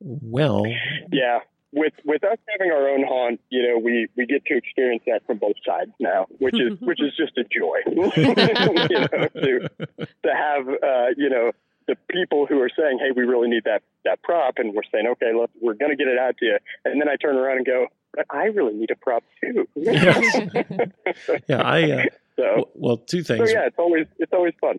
well 0.00 0.64
Yeah. 1.10 1.40
With 1.74 1.94
with 2.04 2.22
us 2.22 2.36
having 2.50 2.70
our 2.70 2.86
own 2.86 3.02
haunt, 3.02 3.40
you 3.48 3.66
know, 3.66 3.78
we 3.78 4.06
we 4.14 4.26
get 4.26 4.44
to 4.44 4.56
experience 4.58 5.04
that 5.06 5.24
from 5.26 5.38
both 5.38 5.56
sides 5.64 5.90
now, 5.98 6.26
which 6.38 6.54
is 6.54 6.78
which 6.80 7.00
is 7.00 7.16
just 7.16 7.38
a 7.38 7.44
joy. 7.44 7.78
you 7.86 8.34
know, 8.34 9.28
to 9.28 9.68
to 9.96 10.34
have 10.34 10.68
uh, 10.68 11.14
you 11.16 11.30
know 11.30 11.52
the 11.86 11.96
people 12.10 12.46
who 12.46 12.60
are 12.60 12.68
saying, 12.68 12.98
"Hey, 12.98 13.10
we 13.16 13.22
really 13.22 13.48
need 13.48 13.64
that 13.64 13.82
that 14.04 14.22
prop," 14.22 14.58
and 14.58 14.74
we're 14.74 14.82
saying, 14.92 15.06
"Okay, 15.12 15.32
look, 15.34 15.50
we're 15.60 15.74
going 15.74 15.90
to 15.90 15.96
get 15.96 16.08
it 16.08 16.18
out 16.18 16.36
to 16.38 16.44
you," 16.44 16.58
and 16.84 17.00
then 17.00 17.08
I 17.08 17.16
turn 17.16 17.36
around 17.36 17.58
and 17.58 17.66
go, 17.66 17.86
"But 18.14 18.26
I 18.30 18.44
really 18.44 18.74
need 18.74 18.90
a 18.90 18.96
prop 18.96 19.24
too." 19.40 19.66
Yes. 19.74 20.40
yeah 21.48 21.62
i 21.62 21.90
uh, 21.90 22.04
so, 22.36 22.42
well, 22.42 22.70
well 22.74 22.96
two 22.96 23.22
so 23.22 23.34
things 23.34 23.52
yeah, 23.52 23.66
it's 23.66 23.78
always 23.78 24.06
it's 24.18 24.32
always 24.32 24.54
fun. 24.60 24.78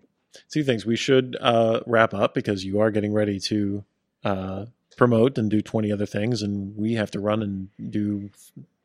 Two 0.49 0.63
things. 0.63 0.85
We 0.85 0.95
should 0.95 1.37
uh, 1.39 1.81
wrap 1.85 2.13
up 2.13 2.33
because 2.33 2.63
you 2.65 2.79
are 2.79 2.91
getting 2.91 3.13
ready 3.13 3.39
to 3.41 3.83
uh, 4.23 4.65
promote 4.97 5.37
and 5.37 5.49
do 5.49 5.61
20 5.61 5.91
other 5.91 6.05
things, 6.05 6.41
and 6.41 6.75
we 6.77 6.93
have 6.93 7.11
to 7.11 7.19
run 7.19 7.41
and 7.41 7.91
do 7.91 8.29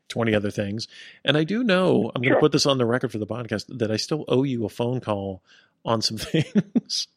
20 0.09 0.35
other 0.35 0.51
things. 0.51 0.89
And 1.25 1.37
I 1.37 1.45
do 1.45 1.63
know, 1.63 2.11
I'm 2.15 2.23
going 2.23 2.35
to 2.35 2.41
put 2.41 2.53
this 2.53 2.67
on 2.67 2.79
the 2.79 2.87
record 2.87 3.13
for 3.13 3.19
the 3.19 3.27
podcast, 3.27 3.79
that 3.79 3.91
I 3.91 3.97
still 3.97 4.25
owe 4.29 4.43
you 4.43 4.65
a 4.65 4.69
phone 4.69 5.01
call 5.01 5.43
on 5.85 6.03
some 6.03 6.17
things. 6.19 7.09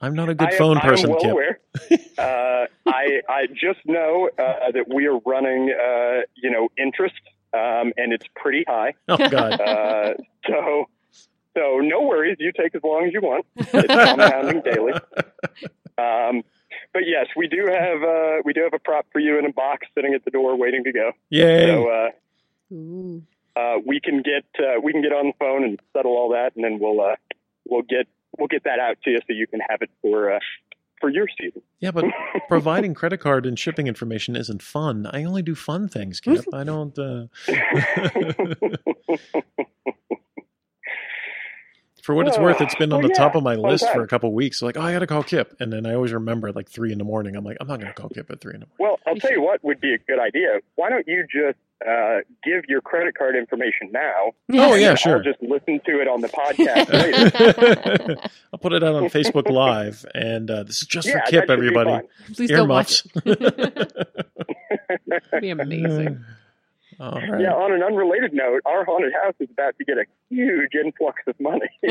I'm 0.00 0.14
not 0.14 0.28
a 0.28 0.34
good 0.34 0.52
am- 0.52 0.58
phone 0.58 0.80
person, 0.80 1.10
well 1.10 1.20
Kip. 1.20 2.00
uh, 2.18 2.66
I 2.86 3.20
I 3.28 3.46
just 3.46 3.78
know 3.84 4.28
uh, 4.36 4.72
that 4.72 4.92
we 4.92 5.06
are 5.06 5.18
running, 5.18 5.72
uh, 5.72 6.22
you 6.34 6.50
know, 6.50 6.68
interest, 6.76 7.20
um, 7.54 7.92
and 7.96 8.12
it's 8.12 8.26
pretty 8.34 8.64
high. 8.66 8.94
Oh, 9.08 9.16
God. 9.16 9.60
Uh, 9.60 10.14
so 10.46 10.88
so 11.54 11.78
no 11.78 12.02
worries. 12.02 12.36
You 12.38 12.52
take 12.52 12.74
as 12.74 12.82
long 12.82 13.06
as 13.06 13.12
you 13.12 13.20
want. 13.20 13.46
It's 13.56 13.86
compounding 13.86 14.62
daily. 14.62 14.92
Um, 15.98 16.42
but 16.92 17.02
yes, 17.06 17.26
we 17.36 17.46
do 17.46 17.66
have 17.66 18.02
uh, 18.02 18.42
we 18.44 18.52
do 18.52 18.62
have 18.62 18.74
a 18.74 18.78
prop 18.78 19.06
for 19.12 19.20
you 19.20 19.38
in 19.38 19.46
a 19.46 19.52
box 19.52 19.86
sitting 19.94 20.14
at 20.14 20.24
the 20.24 20.30
door 20.30 20.56
waiting 20.56 20.84
to 20.84 20.92
go. 20.92 21.12
Yay. 21.30 21.66
So 21.66 21.88
uh, 21.88 23.60
uh, 23.60 23.78
we 23.84 24.00
can 24.00 24.22
get 24.22 24.44
uh, 24.58 24.80
we 24.82 24.92
can 24.92 25.02
get 25.02 25.12
on 25.12 25.26
the 25.26 25.32
phone 25.38 25.64
and 25.64 25.80
settle 25.92 26.12
all 26.12 26.30
that, 26.30 26.52
and 26.56 26.64
then 26.64 26.78
we'll 26.80 27.00
uh, 27.00 27.16
we'll 27.68 27.82
get 27.82 28.06
we'll 28.38 28.48
get 28.48 28.64
that 28.64 28.78
out 28.78 28.96
to 29.04 29.10
you 29.10 29.18
so 29.18 29.32
you 29.32 29.46
can 29.46 29.60
have 29.68 29.82
it 29.82 29.90
for 30.02 30.32
uh, 30.32 30.38
for 31.00 31.10
your 31.10 31.26
season. 31.40 31.62
yeah, 31.80 31.90
but 31.90 32.04
providing 32.48 32.94
credit 32.94 33.18
card 33.18 33.46
and 33.46 33.58
shipping 33.58 33.86
information 33.86 34.36
isn't 34.36 34.62
fun. 34.62 35.06
I 35.10 35.24
only 35.24 35.42
do 35.42 35.54
fun 35.54 35.88
things, 35.88 36.20
Kip. 36.20 36.44
I 36.52 36.64
don't. 36.64 36.96
For 42.02 42.14
what 42.14 42.26
it's 42.28 42.38
worth, 42.38 42.60
it's 42.60 42.74
been 42.74 42.92
on 42.92 43.04
Oh, 43.04 43.08
the 43.08 43.14
top 43.14 43.34
of 43.34 43.42
my 43.42 43.54
Fun 43.56 43.62
list 43.64 43.88
for 43.92 44.02
a 44.02 44.06
couple 44.08 44.32
weeks. 44.32 44.62
Like, 44.62 44.76
oh, 44.76 44.80
I 44.82 44.92
got 44.92 45.00
to 45.00 45.06
call 45.06 45.22
Kip, 45.22 45.54
and 45.60 45.72
then 45.72 45.86
I 45.86 45.94
always 45.94 46.12
remember 46.12 46.48
at 46.48 46.56
like 46.56 46.68
three 46.68 46.92
in 46.92 46.98
the 46.98 47.04
morning. 47.04 47.36
I'm 47.36 47.44
like, 47.44 47.56
I'm 47.60 47.66
not 47.68 47.80
going 47.80 47.92
to 47.92 48.00
call 48.00 48.08
Kip 48.10 48.30
at 48.30 48.40
three 48.40 48.54
in 48.54 48.60
the 48.60 48.66
morning. 48.66 48.76
Well, 48.78 48.98
I'll 49.06 49.16
tell 49.20 49.30
you 49.32 49.42
what 49.42 49.62
would 49.64 49.80
be 49.80 49.94
a 49.94 49.98
good 49.98 50.18
idea. 50.18 50.60
Why 50.76 50.88
don't 50.90 51.06
you 51.06 51.24
just 51.32 51.58
uh, 51.86 52.18
give 52.44 52.64
your 52.68 52.80
credit 52.80 53.16
card 53.16 53.36
information 53.36 53.90
now? 53.92 54.32
Oh 54.52 54.74
yeah, 54.74 54.90
I'll 54.90 54.96
sure. 54.96 55.22
just 55.22 55.40
listen 55.42 55.80
to 55.86 56.00
it 56.00 56.08
on 56.08 56.20
the 56.20 56.28
podcast 56.40 56.92
later. 58.12 58.16
I'll 58.52 58.58
put 58.58 58.72
it 58.72 58.82
out 58.84 58.94
on 58.96 59.04
Facebook 59.04 59.48
Live, 59.50 60.04
and 60.14 60.50
uh, 60.50 60.62
this 60.64 60.82
is 60.82 60.88
just 60.88 61.06
yeah, 61.08 61.24
for 61.24 61.30
Kip, 61.30 61.50
everybody. 61.50 61.90
fun. 61.90 62.02
Please 62.34 62.50
don't 62.50 62.68
watch 62.68 63.04
Earmuffs. 63.24 63.40
it. 63.40 63.92
That'd 65.06 65.40
be 65.40 65.50
amazing. 65.50 66.24
All 67.00 67.12
right. 67.12 67.40
Yeah, 67.40 67.54
on 67.54 67.72
an 67.72 67.82
unrelated 67.82 68.34
note, 68.34 68.60
our 68.66 68.84
haunted 68.84 69.14
house 69.24 69.32
is 69.40 69.48
about 69.50 69.74
to 69.78 69.84
get 69.84 69.96
a 69.96 70.04
huge 70.28 70.74
influx 70.74 71.22
of 71.26 71.34
money. 71.40 71.66